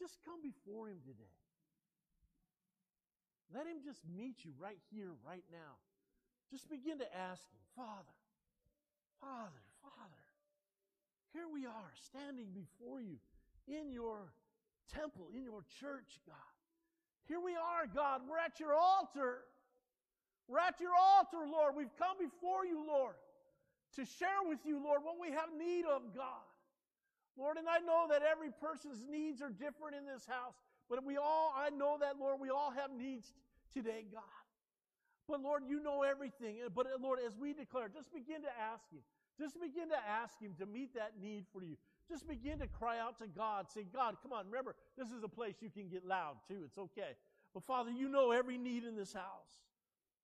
Just 0.00 0.16
come 0.24 0.40
before 0.40 0.88
Him 0.88 1.04
today. 1.04 1.36
Let 3.52 3.68
Him 3.68 3.84
just 3.84 4.00
meet 4.08 4.44
you 4.44 4.52
right 4.56 4.80
here, 4.88 5.12
right 5.24 5.44
now. 5.52 5.76
Just 6.48 6.68
begin 6.68 7.00
to 7.04 7.08
ask 7.12 7.44
Him, 7.52 7.60
Father, 7.76 8.16
Father, 9.20 9.64
Father, 9.84 10.29
here 11.32 11.46
we 11.52 11.66
are 11.66 11.92
standing 12.10 12.48
before 12.52 13.00
you 13.00 13.18
in 13.68 13.92
your 13.92 14.32
temple, 14.92 15.28
in 15.34 15.44
your 15.44 15.62
church, 15.80 16.18
God. 16.26 16.54
Here 17.28 17.40
we 17.40 17.54
are, 17.54 17.86
God. 17.86 18.22
We're 18.28 18.38
at 18.42 18.58
your 18.58 18.74
altar. 18.74 19.46
We're 20.48 20.58
at 20.58 20.80
your 20.80 20.94
altar, 20.98 21.46
Lord. 21.46 21.76
We've 21.76 21.94
come 21.96 22.18
before 22.18 22.66
you, 22.66 22.84
Lord, 22.86 23.14
to 23.94 24.04
share 24.04 24.42
with 24.48 24.58
you, 24.64 24.82
Lord, 24.82 25.02
what 25.04 25.20
we 25.20 25.30
have 25.30 25.50
need 25.56 25.84
of, 25.84 26.14
God. 26.14 26.46
Lord, 27.38 27.56
and 27.56 27.68
I 27.68 27.78
know 27.78 28.06
that 28.10 28.22
every 28.22 28.50
person's 28.50 29.04
needs 29.08 29.40
are 29.40 29.50
different 29.50 29.94
in 29.96 30.04
this 30.04 30.26
house, 30.26 30.58
but 30.88 31.04
we 31.04 31.16
all, 31.16 31.54
I 31.56 31.70
know 31.70 31.96
that, 32.00 32.18
Lord, 32.18 32.40
we 32.40 32.50
all 32.50 32.72
have 32.72 32.90
needs 32.90 33.32
today, 33.72 34.04
God. 34.12 34.22
But 35.28 35.40
Lord, 35.40 35.62
you 35.68 35.80
know 35.80 36.02
everything. 36.02 36.58
But 36.74 36.86
Lord, 37.00 37.20
as 37.24 37.36
we 37.38 37.52
declare, 37.52 37.88
just 37.88 38.12
begin 38.12 38.42
to 38.42 38.50
ask 38.50 38.90
Him. 38.90 39.06
Just 39.38 39.60
begin 39.60 39.88
to 39.88 39.96
ask 40.08 40.40
Him 40.40 40.54
to 40.58 40.66
meet 40.66 40.94
that 40.94 41.12
need 41.20 41.44
for 41.52 41.62
you. 41.62 41.76
Just 42.08 42.26
begin 42.28 42.58
to 42.58 42.66
cry 42.66 42.98
out 42.98 43.18
to 43.18 43.26
God. 43.26 43.70
Say, 43.70 43.84
God, 43.92 44.16
come 44.22 44.32
on. 44.32 44.46
Remember, 44.46 44.74
this 44.98 45.08
is 45.08 45.22
a 45.22 45.28
place 45.28 45.54
you 45.60 45.70
can 45.70 45.88
get 45.88 46.04
loud 46.04 46.36
too. 46.48 46.62
It's 46.64 46.78
okay. 46.78 47.16
But 47.54 47.64
Father, 47.64 47.90
you 47.90 48.08
know 48.08 48.32
every 48.32 48.58
need 48.58 48.84
in 48.84 48.96
this 48.96 49.12
house. 49.12 49.58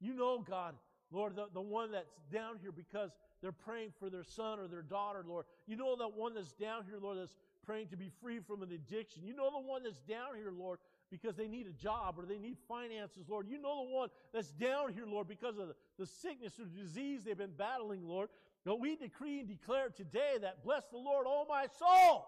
You 0.00 0.14
know, 0.14 0.40
God, 0.40 0.74
Lord, 1.10 1.36
the, 1.36 1.46
the 1.54 1.60
one 1.60 1.92
that's 1.92 2.10
down 2.32 2.58
here 2.60 2.72
because 2.72 3.10
they're 3.40 3.52
praying 3.52 3.92
for 3.98 4.10
their 4.10 4.24
son 4.24 4.58
or 4.58 4.66
their 4.66 4.82
daughter, 4.82 5.24
Lord. 5.26 5.46
You 5.66 5.76
know 5.76 5.96
that 5.96 6.16
one 6.16 6.34
that's 6.34 6.52
down 6.52 6.84
here, 6.88 6.98
Lord, 7.00 7.18
that's 7.18 7.34
praying 7.64 7.88
to 7.88 7.96
be 7.96 8.10
free 8.20 8.40
from 8.40 8.62
an 8.62 8.72
addiction. 8.72 9.22
You 9.24 9.34
know 9.34 9.50
the 9.50 9.66
one 9.66 9.82
that's 9.82 10.00
down 10.00 10.36
here, 10.36 10.52
Lord, 10.56 10.78
because 11.10 11.36
they 11.36 11.48
need 11.48 11.66
a 11.66 11.82
job 11.82 12.16
or 12.18 12.26
they 12.26 12.38
need 12.38 12.56
finances, 12.68 13.28
Lord. 13.28 13.48
You 13.48 13.60
know 13.60 13.84
the 13.86 13.92
one 13.92 14.08
that's 14.32 14.50
down 14.50 14.92
here, 14.92 15.06
Lord, 15.06 15.28
because 15.28 15.58
of 15.58 15.68
the, 15.68 15.74
the 15.98 16.06
sickness 16.06 16.58
or 16.58 16.64
disease 16.64 17.24
they've 17.24 17.36
been 17.36 17.50
battling, 17.56 18.06
Lord. 18.06 18.28
But 18.66 18.80
we 18.80 18.96
decree 18.96 19.38
and 19.38 19.48
declare 19.48 19.90
today 19.90 20.38
that 20.42 20.64
bless 20.64 20.82
the 20.90 20.98
Lord, 20.98 21.24
oh 21.28 21.46
my 21.48 21.68
soul, 21.78 22.26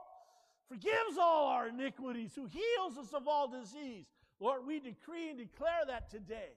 forgives 0.69 1.19
all 1.21 1.49
our 1.49 1.67
iniquities, 1.67 2.31
who 2.37 2.47
heals 2.47 2.97
us 2.97 3.13
of 3.13 3.27
all 3.27 3.49
disease. 3.49 4.07
Lord, 4.39 4.65
we 4.65 4.79
decree 4.79 5.31
and 5.31 5.39
declare 5.39 5.83
that 5.89 6.09
today. 6.09 6.55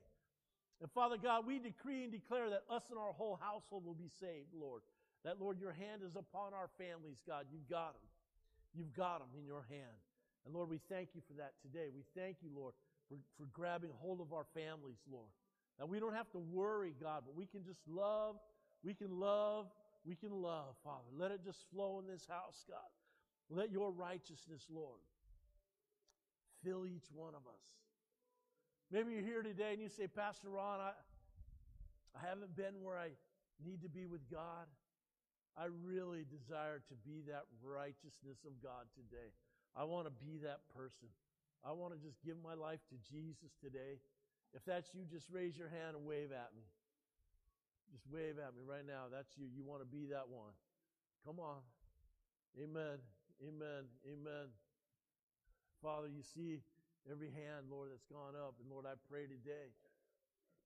And 0.81 0.91
Father 0.91 1.17
God, 1.17 1.47
we 1.47 1.57
decree 1.57 2.03
and 2.03 2.11
declare 2.11 2.51
that 2.51 2.61
us 2.69 2.83
and 2.91 2.99
our 2.99 3.13
whole 3.13 3.39
household 3.41 3.83
will 3.83 3.95
be 3.95 4.11
saved, 4.19 4.53
Lord. 4.53 4.83
That, 5.25 5.41
Lord, 5.41 5.59
your 5.59 5.73
hand 5.73 6.01
is 6.05 6.15
upon 6.15 6.53
our 6.53 6.69
families, 6.77 7.17
God. 7.27 7.45
You've 7.51 7.67
got 7.67 7.93
them. 7.93 8.09
You've 8.75 8.93
got 8.93 9.19
them 9.19 9.29
in 9.37 9.45
your 9.45 9.65
hand. 9.67 9.97
And 10.45 10.53
Lord, 10.53 10.69
we 10.69 10.79
thank 10.89 11.09
you 11.15 11.21
for 11.27 11.33
that 11.41 11.53
today. 11.61 11.89
We 11.93 12.03
thank 12.15 12.37
you, 12.41 12.49
Lord, 12.55 12.73
for, 13.09 13.17
for 13.37 13.47
grabbing 13.51 13.89
hold 13.97 14.21
of 14.21 14.31
our 14.31 14.45
families, 14.53 15.01
Lord. 15.11 15.29
Now 15.79 15.87
we 15.87 15.99
don't 15.99 16.13
have 16.13 16.29
to 16.31 16.39
worry, 16.39 16.93
God, 17.01 17.23
but 17.25 17.35
we 17.35 17.45
can 17.45 17.63
just 17.63 17.81
love, 17.87 18.35
we 18.83 18.93
can 18.93 19.19
love, 19.19 19.67
we 20.05 20.15
can 20.15 20.31
love, 20.31 20.75
Father. 20.83 21.09
Let 21.15 21.31
it 21.31 21.43
just 21.43 21.65
flow 21.71 21.99
in 21.99 22.11
this 22.11 22.25
house, 22.27 22.65
God. 22.67 22.89
Let 23.49 23.71
your 23.71 23.91
righteousness, 23.91 24.65
Lord, 24.73 25.01
fill 26.63 26.85
each 26.85 27.05
one 27.13 27.35
of 27.35 27.41
us. 27.41 27.65
Maybe 28.91 29.13
you're 29.13 29.23
here 29.23 29.43
today 29.43 29.73
and 29.73 29.81
you 29.81 29.89
say, 29.89 30.07
Pastor 30.07 30.49
Ron, 30.49 30.79
I, 30.79 30.91
I 32.15 32.27
haven't 32.27 32.55
been 32.55 32.81
where 32.81 32.97
I 32.97 33.09
need 33.63 33.81
to 33.83 33.89
be 33.89 34.05
with 34.05 34.29
God. 34.29 34.67
I 35.57 35.67
really 35.83 36.23
desire 36.27 36.79
to 36.87 36.95
be 37.05 37.21
that 37.27 37.43
righteousness 37.63 38.43
of 38.47 38.55
God 38.63 38.87
today. 38.95 39.31
I 39.75 39.83
want 39.83 40.07
to 40.07 40.13
be 40.15 40.39
that 40.43 40.59
person. 40.75 41.07
I 41.63 41.71
want 41.71 41.93
to 41.93 41.99
just 41.99 42.17
give 42.23 42.35
my 42.43 42.55
life 42.55 42.79
to 42.89 42.97
Jesus 43.11 43.51
today. 43.63 43.99
If 44.53 44.65
that's 44.65 44.89
you, 44.93 45.03
just 45.07 45.27
raise 45.31 45.55
your 45.55 45.69
hand 45.69 45.95
and 45.95 46.05
wave 46.05 46.31
at 46.31 46.51
me. 46.55 46.63
Just 47.91 48.07
wave 48.07 48.39
at 48.39 48.55
me 48.55 48.63
right 48.63 48.87
now. 48.87 49.11
That's 49.11 49.35
you. 49.35 49.51
You 49.51 49.67
want 49.67 49.83
to 49.83 49.89
be 49.89 50.07
that 50.15 50.31
one. 50.31 50.55
Come 51.27 51.43
on. 51.43 51.59
Amen. 52.55 53.03
Amen. 53.43 53.83
Amen. 54.07 54.47
Father, 55.83 56.07
you 56.07 56.23
see 56.23 56.63
every 57.09 57.29
hand, 57.35 57.67
Lord, 57.67 57.91
that's 57.91 58.07
gone 58.07 58.39
up. 58.39 58.55
And 58.63 58.71
Lord, 58.71 58.87
I 58.87 58.95
pray 59.11 59.27
today, 59.27 59.75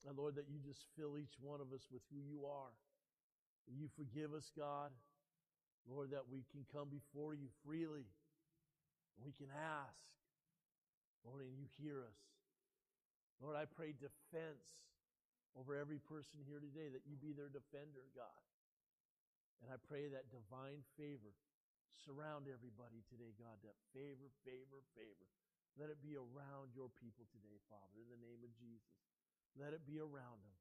and 0.06 0.14
Lord, 0.14 0.36
that 0.36 0.46
you 0.46 0.62
just 0.62 0.86
fill 0.94 1.18
each 1.18 1.34
one 1.42 1.62
of 1.62 1.74
us 1.74 1.88
with 1.90 2.06
who 2.14 2.22
you 2.22 2.46
are. 2.46 2.74
You 3.66 3.90
forgive 3.98 4.34
us, 4.34 4.52
God. 4.54 4.94
Lord, 5.90 6.12
that 6.12 6.30
we 6.30 6.46
can 6.54 6.66
come 6.74 6.90
before 6.90 7.34
you 7.34 7.50
freely. 7.66 8.06
We 9.18 9.32
can 9.32 9.48
ask, 9.54 9.98
Lord, 11.24 11.42
and 11.42 11.54
you 11.58 11.66
hear 11.82 12.06
us. 12.06 12.20
Lord, 13.42 13.56
I 13.56 13.66
pray 13.66 13.94
defense 13.94 14.66
over 15.56 15.76
every 15.80 16.04
person 16.04 16.44
here 16.44 16.60
today, 16.60 16.92
that 16.92 17.08
you 17.08 17.16
be 17.16 17.32
their 17.32 17.50
defender, 17.50 18.04
God. 18.12 18.44
And 19.64 19.72
I 19.72 19.80
pray 19.88 20.12
that 20.12 20.28
divine 20.30 20.84
favor 21.00 21.32
surround 22.04 22.52
everybody 22.52 23.00
today, 23.08 23.32
God, 23.40 23.56
that 23.64 23.80
favor, 23.96 24.28
favor, 24.44 24.84
favor. 24.94 25.28
Let 25.80 25.92
it 25.92 26.04
be 26.04 26.16
around 26.16 26.76
your 26.76 26.92
people 27.00 27.28
today, 27.32 27.56
Father, 27.72 28.00
in 28.00 28.08
the 28.12 28.20
name 28.20 28.44
of 28.44 28.52
Jesus. 28.60 28.96
Let 29.56 29.72
it 29.72 29.88
be 29.88 30.00
around 30.00 30.44
them. 30.44 30.60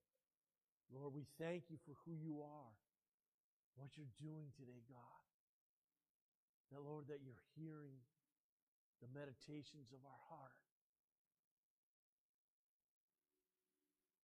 Lord, 0.94 1.14
we 1.14 1.26
thank 1.42 1.66
you 1.70 1.78
for 1.82 1.98
who 2.06 2.14
you 2.14 2.42
are, 2.42 2.74
what 3.74 3.90
you're 3.98 4.14
doing 4.22 4.54
today, 4.54 4.82
God. 4.86 5.24
That, 6.70 6.82
Lord, 6.82 7.10
that 7.10 7.22
you're 7.22 7.42
hearing 7.58 7.98
the 9.02 9.10
meditations 9.10 9.90
of 9.90 10.00
our 10.06 10.22
heart. 10.30 10.58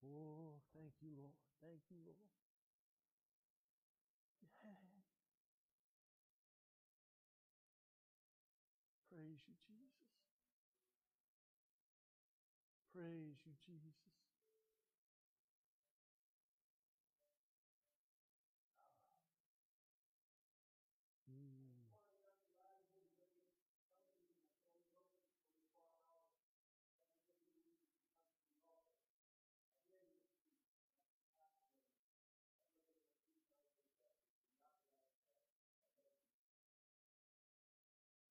Oh, 0.06 0.59
you, 1.02 1.10
Lord. 1.16 1.34
Thank 1.60 1.82
you, 1.90 1.98
Lord. 2.04 2.28
Yeah. 4.64 4.76
Praise 9.10 9.42
you, 9.48 9.54
Jesus. 9.66 10.06
Praise 12.94 13.38
you, 13.46 13.54
Jesus. 13.66 13.96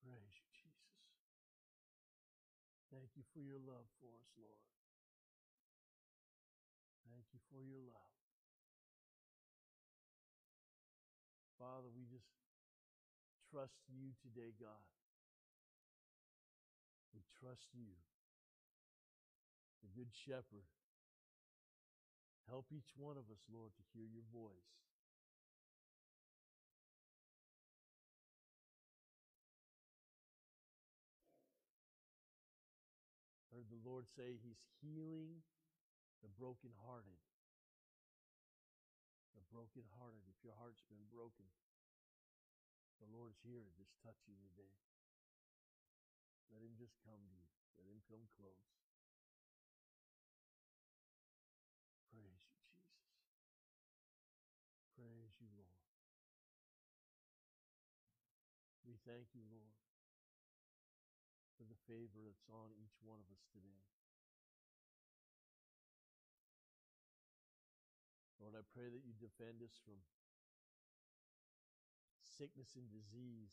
Praise 0.02 0.34
you, 0.36 0.48
Jesus. 2.90 2.99
Thank 3.10 3.26
you 3.26 3.34
for 3.34 3.42
your 3.42 3.58
love 3.66 3.90
for 3.98 4.06
us, 4.22 4.30
Lord. 4.38 4.62
Thank 7.10 7.26
you 7.34 7.42
for 7.50 7.58
your 7.66 7.82
love. 7.82 8.14
Father, 11.58 11.90
we 11.90 12.06
just 12.06 12.30
trust 13.50 13.82
you 13.90 14.14
today, 14.22 14.54
God. 14.62 14.86
We 17.10 17.26
trust 17.42 17.66
you, 17.74 17.98
the 19.82 19.90
Good 19.90 20.14
Shepherd. 20.14 20.70
Help 22.46 22.70
each 22.70 22.94
one 22.94 23.18
of 23.18 23.26
us, 23.26 23.42
Lord, 23.50 23.74
to 23.74 23.82
hear 23.90 24.06
your 24.06 24.22
voice. 24.30 24.89
Lord 33.90 34.06
say 34.14 34.38
He's 34.38 34.62
healing 34.78 35.42
the 36.22 36.30
brokenhearted. 36.38 37.18
The 39.34 39.42
brokenhearted. 39.50 40.22
If 40.30 40.38
your 40.46 40.54
heart's 40.62 40.86
been 40.86 41.02
broken, 41.10 41.50
the 43.02 43.10
Lord's 43.10 43.42
here 43.42 43.58
to 43.58 43.72
just 43.74 43.90
touch 44.06 44.22
you 44.30 44.38
today. 44.38 44.78
Let 46.54 46.62
Him 46.62 46.78
just 46.78 46.94
come 47.02 47.18
to 47.18 47.34
you. 47.34 47.50
Let 47.82 47.90
Him 47.90 47.98
come 48.06 48.22
close. 48.38 48.70
Praise 52.14 52.38
you, 52.46 52.62
Jesus. 52.70 53.10
Praise 54.94 55.34
you, 55.42 55.50
Lord. 55.58 55.82
We 58.86 58.94
thank 59.02 59.34
you, 59.34 59.42
Lord 59.50 59.79
favor 61.90 62.22
that's 62.22 62.46
on 62.46 62.70
each 62.78 62.94
one 63.02 63.18
of 63.18 63.26
us 63.34 63.42
today. 63.50 63.82
Lord, 68.38 68.54
I 68.54 68.62
pray 68.70 68.86
that 68.86 69.02
you 69.02 69.10
defend 69.18 69.58
us 69.58 69.74
from 69.82 69.98
sickness 72.22 72.78
and 72.78 72.86
disease. 72.94 73.50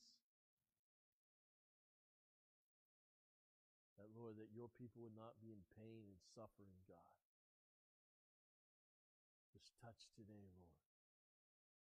That, 3.98 4.14
Lord, 4.14 4.38
that 4.38 4.54
your 4.54 4.70
people 4.78 5.02
would 5.02 5.18
not 5.18 5.42
be 5.42 5.50
in 5.50 5.66
pain 5.74 6.06
and 6.06 6.22
suffering, 6.38 6.78
God. 6.86 7.18
Just 9.50 9.74
touch 9.82 10.14
today, 10.14 10.46
Lord. 10.54 10.78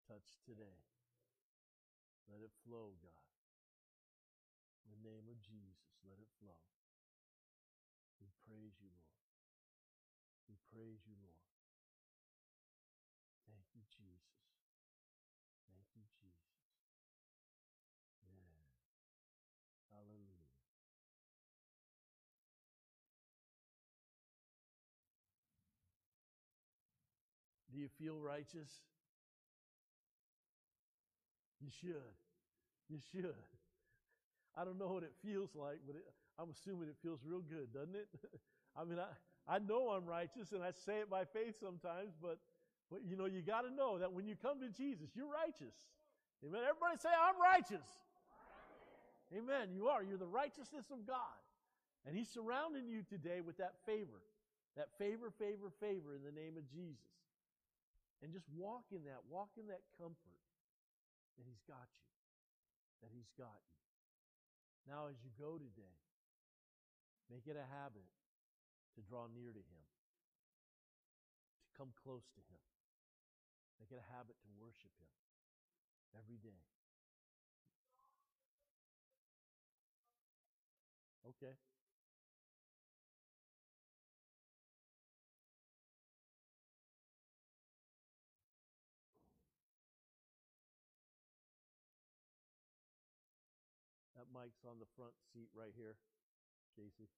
Touch 0.06 0.38
today. 0.46 0.86
Let 2.30 2.46
it 2.46 2.54
flow, 2.62 2.94
God. 3.02 3.35
In 4.86 4.94
the 4.94 5.02
name 5.02 5.26
of 5.28 5.42
Jesus, 5.42 5.98
let 6.06 6.22
it 6.22 6.30
flow. 6.38 6.62
We 8.22 8.30
praise 8.46 8.78
you, 8.78 8.90
Lord. 8.94 9.18
We 10.46 10.56
praise 10.70 11.02
you, 11.10 11.18
Lord. 11.26 11.42
Thank 13.50 13.66
you, 13.74 13.82
Jesus. 13.90 14.46
Thank 15.66 15.90
you, 15.98 16.06
Jesus. 16.22 16.54
Yeah. 18.30 18.62
Hallelujah. 19.90 20.54
Do 27.74 27.82
you 27.82 27.90
feel 27.98 28.22
righteous? 28.22 28.70
You 31.60 31.70
should. 31.70 32.16
You 32.88 33.00
should. 33.12 33.36
I 34.58 34.64
don't 34.64 34.80
know 34.80 34.88
what 34.88 35.04
it 35.04 35.14
feels 35.24 35.52
like, 35.56 35.80
but 35.86 35.96
it, 35.96 36.06
I'm 36.40 36.50
assuming 36.50 36.88
it 36.88 36.96
feels 37.04 37.20
real 37.26 37.42
good, 37.42 37.74
doesn't 37.74 37.96
it? 37.96 38.08
I 38.78 38.84
mean, 38.84 39.00
I, 39.00 39.12
I 39.48 39.60
know 39.60 39.92
I'm 39.92 40.06
righteous 40.06 40.52
and 40.52 40.64
I 40.64 40.72
say 40.72 41.04
it 41.04 41.10
by 41.10 41.24
faith 41.26 41.56
sometimes, 41.60 42.16
but, 42.22 42.40
but 42.92 43.02
you 43.08 43.16
know, 43.16 43.26
you 43.26 43.42
got 43.42 43.62
to 43.62 43.72
know 43.72 44.00
that 44.00 44.12
when 44.12 44.28
you 44.28 44.36
come 44.36 44.60
to 44.62 44.70
Jesus, 44.70 45.12
you're 45.16 45.32
righteous. 45.32 45.76
Amen. 46.44 46.62
Everybody 46.68 47.00
say, 47.00 47.12
I'm 47.12 47.40
righteous. 47.40 47.88
Amen. 49.34 49.74
You 49.74 49.88
are. 49.88 50.04
You're 50.04 50.22
the 50.22 50.30
righteousness 50.30 50.86
of 50.92 51.08
God. 51.08 51.40
And 52.06 52.16
He's 52.16 52.30
surrounding 52.30 52.88
you 52.88 53.02
today 53.02 53.42
with 53.42 53.58
that 53.58 53.74
favor. 53.86 54.22
That 54.78 54.92
favor, 55.00 55.32
favor, 55.32 55.72
favor 55.80 56.14
in 56.14 56.22
the 56.22 56.36
name 56.36 56.60
of 56.60 56.68
Jesus. 56.70 57.16
And 58.22 58.32
just 58.32 58.46
walk 58.54 58.86
in 58.92 59.04
that. 59.10 59.24
Walk 59.32 59.50
in 59.58 59.68
that 59.68 59.82
comfort 59.98 60.40
that 61.40 61.46
He's 61.48 61.64
got 61.68 61.88
you. 61.96 62.08
That 63.02 63.12
He's 63.16 63.32
got 63.40 63.56
you. 63.56 63.76
Now, 64.86 65.10
as 65.10 65.18
you 65.26 65.34
go 65.34 65.58
today, 65.58 65.98
make 67.26 67.50
it 67.50 67.58
a 67.58 67.66
habit 67.66 68.06
to 68.94 69.02
draw 69.02 69.26
near 69.26 69.50
to 69.50 69.64
Him, 69.66 69.84
to 71.66 71.70
come 71.74 71.90
close 71.98 72.30
to 72.38 72.42
Him. 72.46 72.62
Make 73.82 73.90
it 73.90 73.98
a 73.98 74.08
habit 74.14 74.38
to 74.46 74.50
worship 74.62 74.94
Him 75.02 75.10
every 76.14 76.38
day. 76.38 76.62
Okay. 81.26 81.58
On 94.46 94.78
the 94.78 94.86
front 94.96 95.18
seat 95.34 95.50
right 95.58 95.74
here, 95.76 95.98
Casey. 96.78 97.10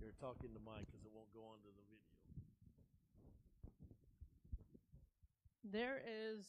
You're 0.00 0.16
talking 0.16 0.48
to 0.56 0.60
mine 0.64 0.88
because 0.88 1.04
it 1.04 1.12
won't 1.12 1.28
go 1.36 1.44
onto 1.44 1.68
the 1.68 1.84
video. 1.92 2.08
There 5.60 6.00
is 6.00 6.48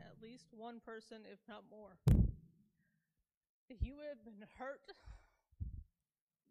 at 0.00 0.16
least 0.22 0.48
one 0.56 0.80
person, 0.80 1.28
if 1.30 1.40
not 1.46 1.64
more. 1.68 2.00
You 3.68 4.00
have 4.08 4.24
been 4.24 4.48
hurt 4.56 4.80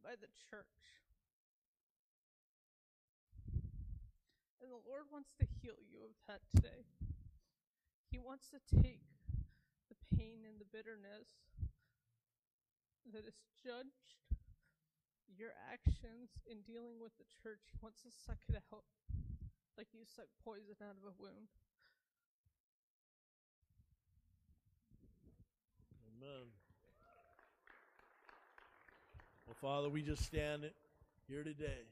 by 0.04 0.12
the 0.22 0.30
church. 0.54 1.02
And 4.62 4.70
the 4.70 4.82
Lord 4.86 5.10
wants 5.12 5.34
to 5.42 5.48
heal 5.62 5.82
you 5.90 6.06
of 6.06 6.14
that 6.28 6.42
today. 6.54 6.86
He 8.12 8.18
wants 8.18 8.50
to 8.50 8.60
take 8.82 9.04
the 9.90 9.96
pain 10.16 10.46
and 10.48 10.60
the 10.60 10.70
bitterness 10.72 11.28
that 13.14 13.24
has 13.24 13.40
judged 13.64 14.16
your 15.38 15.52
actions 15.72 16.32
in 16.50 16.62
dealing 16.66 17.00
with 17.02 17.12
the 17.18 17.28
church. 17.44 17.62
He 17.72 17.78
wants 17.82 18.02
to 18.04 18.10
suck 18.10 18.40
it 18.50 18.56
out 18.74 18.84
like 19.78 19.88
you 19.94 20.02
suck 20.04 20.26
poison 20.44 20.76
out 20.82 20.98
of 20.98 21.06
a 21.06 21.14
wound. 21.22 21.48
Amen. 26.18 26.50
Well, 29.46 29.56
Father, 29.62 29.90
we 29.90 30.02
just 30.02 30.24
stand 30.26 30.64
here 31.28 31.44
today. 31.44 31.86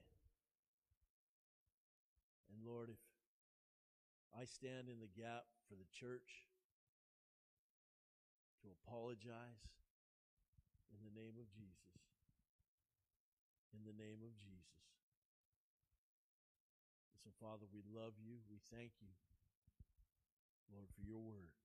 And 2.50 2.66
Lord, 2.66 2.90
if 2.90 2.98
I 4.36 4.44
stand 4.44 4.92
in 4.92 5.00
the 5.00 5.08
gap 5.16 5.48
for 5.72 5.80
the 5.80 5.88
church 5.96 6.44
to 8.60 8.68
apologize 8.84 9.64
in 10.92 11.00
the 11.08 11.16
name 11.16 11.40
of 11.40 11.48
Jesus. 11.56 12.04
In 13.72 13.88
the 13.88 13.96
name 13.96 14.20
of 14.28 14.36
Jesus. 14.36 14.84
And 17.16 17.20
so, 17.24 17.32
Father, 17.40 17.64
we 17.72 17.80
love 17.88 18.20
you. 18.20 18.44
We 18.52 18.60
thank 18.76 18.92
you, 19.00 19.16
Lord, 20.68 20.92
for 20.92 21.04
your 21.08 21.24
word. 21.24 21.56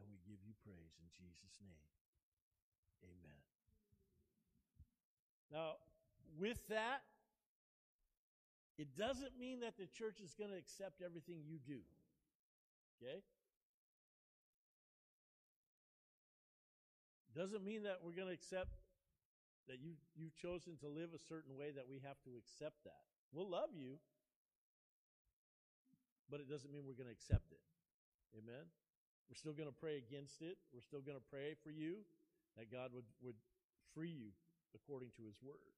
And 0.00 0.08
we 0.08 0.16
give 0.24 0.40
you 0.40 0.56
praise 0.64 0.96
in 0.96 1.08
Jesus' 1.12 1.60
name. 1.60 1.88
Amen. 3.04 3.44
Now, 5.52 5.84
with 6.40 6.64
that, 6.72 7.04
it 8.78 8.96
doesn't 8.96 9.38
mean 9.38 9.60
that 9.60 9.76
the 9.76 9.86
church 9.86 10.20
is 10.24 10.34
going 10.34 10.50
to 10.50 10.56
accept 10.56 11.02
everything 11.04 11.44
you 11.44 11.58
do. 11.58 11.80
Okay? 12.96 13.20
Doesn't 17.34 17.64
mean 17.64 17.84
that 17.84 18.00
we're 18.04 18.16
going 18.16 18.28
to 18.28 18.36
accept 18.36 18.76
that 19.68 19.80
you 19.80 19.96
you've 20.16 20.36
chosen 20.36 20.76
to 20.84 20.88
live 20.88 21.16
a 21.16 21.22
certain 21.22 21.56
way 21.56 21.72
that 21.72 21.88
we 21.88 22.00
have 22.04 22.20
to 22.28 22.32
accept 22.36 22.84
that. 22.84 23.08
We'll 23.32 23.48
love 23.48 23.72
you, 23.72 23.96
but 26.28 26.40
it 26.40 26.48
doesn't 26.48 26.72
mean 26.72 26.84
we're 26.84 26.98
going 26.98 27.08
to 27.08 27.16
accept 27.16 27.52
it. 27.52 27.62
Amen. 28.36 28.68
We're 29.28 29.40
still 29.40 29.56
going 29.56 29.68
to 29.68 29.80
pray 29.80 29.96
against 29.96 30.42
it. 30.42 30.60
We're 30.76 30.84
still 30.84 31.00
going 31.00 31.16
to 31.16 31.28
pray 31.32 31.56
for 31.64 31.72
you 31.72 32.04
that 32.56 32.68
God 32.68 32.92
would 32.92 33.08
would 33.24 33.38
free 33.94 34.12
you 34.12 34.36
according 34.76 35.16
to 35.16 35.22
his 35.24 35.40
word. 35.40 35.72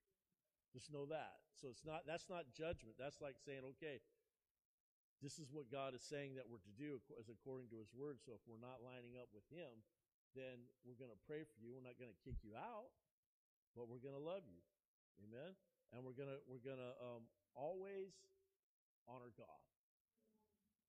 Just 0.74 0.90
know 0.90 1.06
that. 1.06 1.38
So 1.54 1.70
it's 1.70 1.86
not 1.86 2.02
that's 2.02 2.26
not 2.26 2.50
judgment. 2.50 2.98
That's 2.98 3.22
like 3.22 3.38
saying, 3.38 3.62
okay, 3.78 4.02
this 5.22 5.38
is 5.38 5.54
what 5.54 5.70
God 5.70 5.94
is 5.94 6.02
saying 6.02 6.34
that 6.34 6.50
we're 6.50 6.60
to 6.66 6.74
do 6.74 6.98
as 7.14 7.30
according 7.30 7.70
to 7.70 7.78
his 7.78 7.94
word. 7.94 8.18
So 8.18 8.34
if 8.34 8.42
we're 8.50 8.58
not 8.58 8.82
lining 8.82 9.14
up 9.14 9.30
with 9.30 9.46
him, 9.54 9.86
then 10.34 10.66
we're 10.82 10.98
going 10.98 11.14
to 11.14 11.22
pray 11.30 11.46
for 11.46 11.62
you. 11.62 11.78
We're 11.78 11.86
not 11.86 11.94
going 11.94 12.10
to 12.10 12.20
kick 12.26 12.42
you 12.42 12.58
out, 12.58 12.90
but 13.78 13.86
we're 13.86 14.02
going 14.02 14.18
to 14.18 14.20
love 14.20 14.42
you. 14.50 14.58
Amen. 15.22 15.54
And 15.94 16.02
we're 16.02 16.18
going 16.18 16.28
to 16.28 16.42
we're 16.50 16.60
going 16.60 16.82
to 16.82 16.92
um, 16.98 17.30
always 17.54 18.10
honor 19.06 19.30
God. 19.38 19.62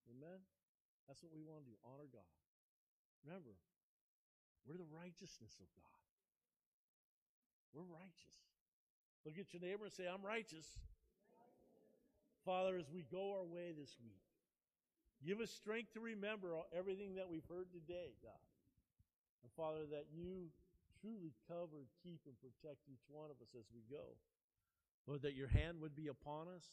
Amen. 0.10 0.42
That's 1.06 1.22
what 1.22 1.30
we 1.30 1.46
want 1.46 1.62
to 1.62 1.68
do. 1.70 1.78
Honor 1.86 2.10
God. 2.10 2.26
Remember, 3.22 3.54
we're 4.66 4.82
the 4.82 4.90
righteousness 4.90 5.62
of 5.62 5.70
God. 5.78 6.02
We're 7.70 7.86
righteous. 7.86 8.55
Look 9.26 9.42
at 9.42 9.50
your 9.52 9.62
neighbor 9.62 9.90
and 9.90 9.94
say, 9.94 10.06
I'm 10.06 10.22
righteous. 10.22 10.70
Father, 12.46 12.78
as 12.78 12.86
we 12.94 13.02
go 13.10 13.34
our 13.34 13.44
way 13.44 13.74
this 13.74 13.98
week, 13.98 14.22
give 15.26 15.42
us 15.42 15.50
strength 15.50 15.98
to 15.98 16.00
remember 16.00 16.54
everything 16.70 17.18
that 17.18 17.26
we've 17.26 17.46
heard 17.50 17.74
today, 17.74 18.14
God. 18.22 18.46
And 19.42 19.50
Father, 19.58 19.90
that 19.90 20.14
you 20.14 20.54
truly 21.02 21.34
cover, 21.50 21.90
keep, 22.06 22.22
and 22.30 22.38
protect 22.38 22.86
each 22.86 23.02
one 23.10 23.34
of 23.34 23.42
us 23.42 23.50
as 23.58 23.66
we 23.74 23.82
go. 23.90 24.14
Lord, 25.10 25.26
that 25.26 25.34
your 25.34 25.50
hand 25.50 25.82
would 25.82 25.98
be 25.98 26.08
upon 26.08 26.46
us. 26.54 26.70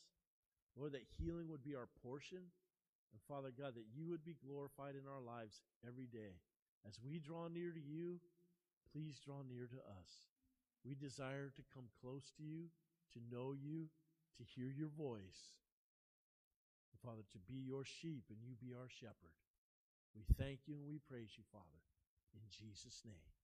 Lord, 0.77 0.93
that 0.93 1.09
healing 1.17 1.49
would 1.49 1.65
be 1.65 1.77
our 1.77 1.89
portion. 2.05 2.41
And 2.41 3.21
Father 3.29 3.53
God, 3.53 3.77
that 3.77 3.89
you 3.97 4.09
would 4.09 4.25
be 4.25 4.37
glorified 4.45 4.97
in 4.97 5.09
our 5.09 5.21
lives 5.21 5.61
every 5.89 6.09
day. 6.09 6.37
As 6.89 7.01
we 7.01 7.21
draw 7.21 7.49
near 7.49 7.73
to 7.73 7.81
you, 7.81 8.21
please 8.93 9.21
draw 9.25 9.41
near 9.45 9.69
to 9.69 9.81
us. 10.01 10.32
We 10.85 10.95
desire 10.95 11.53
to 11.55 11.63
come 11.75 11.87
close 12.01 12.31
to 12.37 12.43
you, 12.43 12.71
to 13.15 13.21
know 13.31 13.55
you, 13.55 13.89
to 14.39 14.43
hear 14.45 14.71
your 14.71 14.89
voice. 14.89 15.55
Father, 17.03 17.27
to 17.35 17.39
be 17.51 17.59
your 17.59 17.83
sheep 17.85 18.31
and 18.31 18.39
you 18.47 18.55
be 18.63 18.75
our 18.79 18.87
shepherd. 18.87 19.35
We 20.15 20.23
thank 20.39 20.61
you 20.71 20.75
and 20.79 20.87
we 20.87 21.03
praise 21.03 21.35
you, 21.35 21.43
Father. 21.51 21.83
In 22.35 22.47
Jesus' 22.49 23.03
name. 23.05 23.42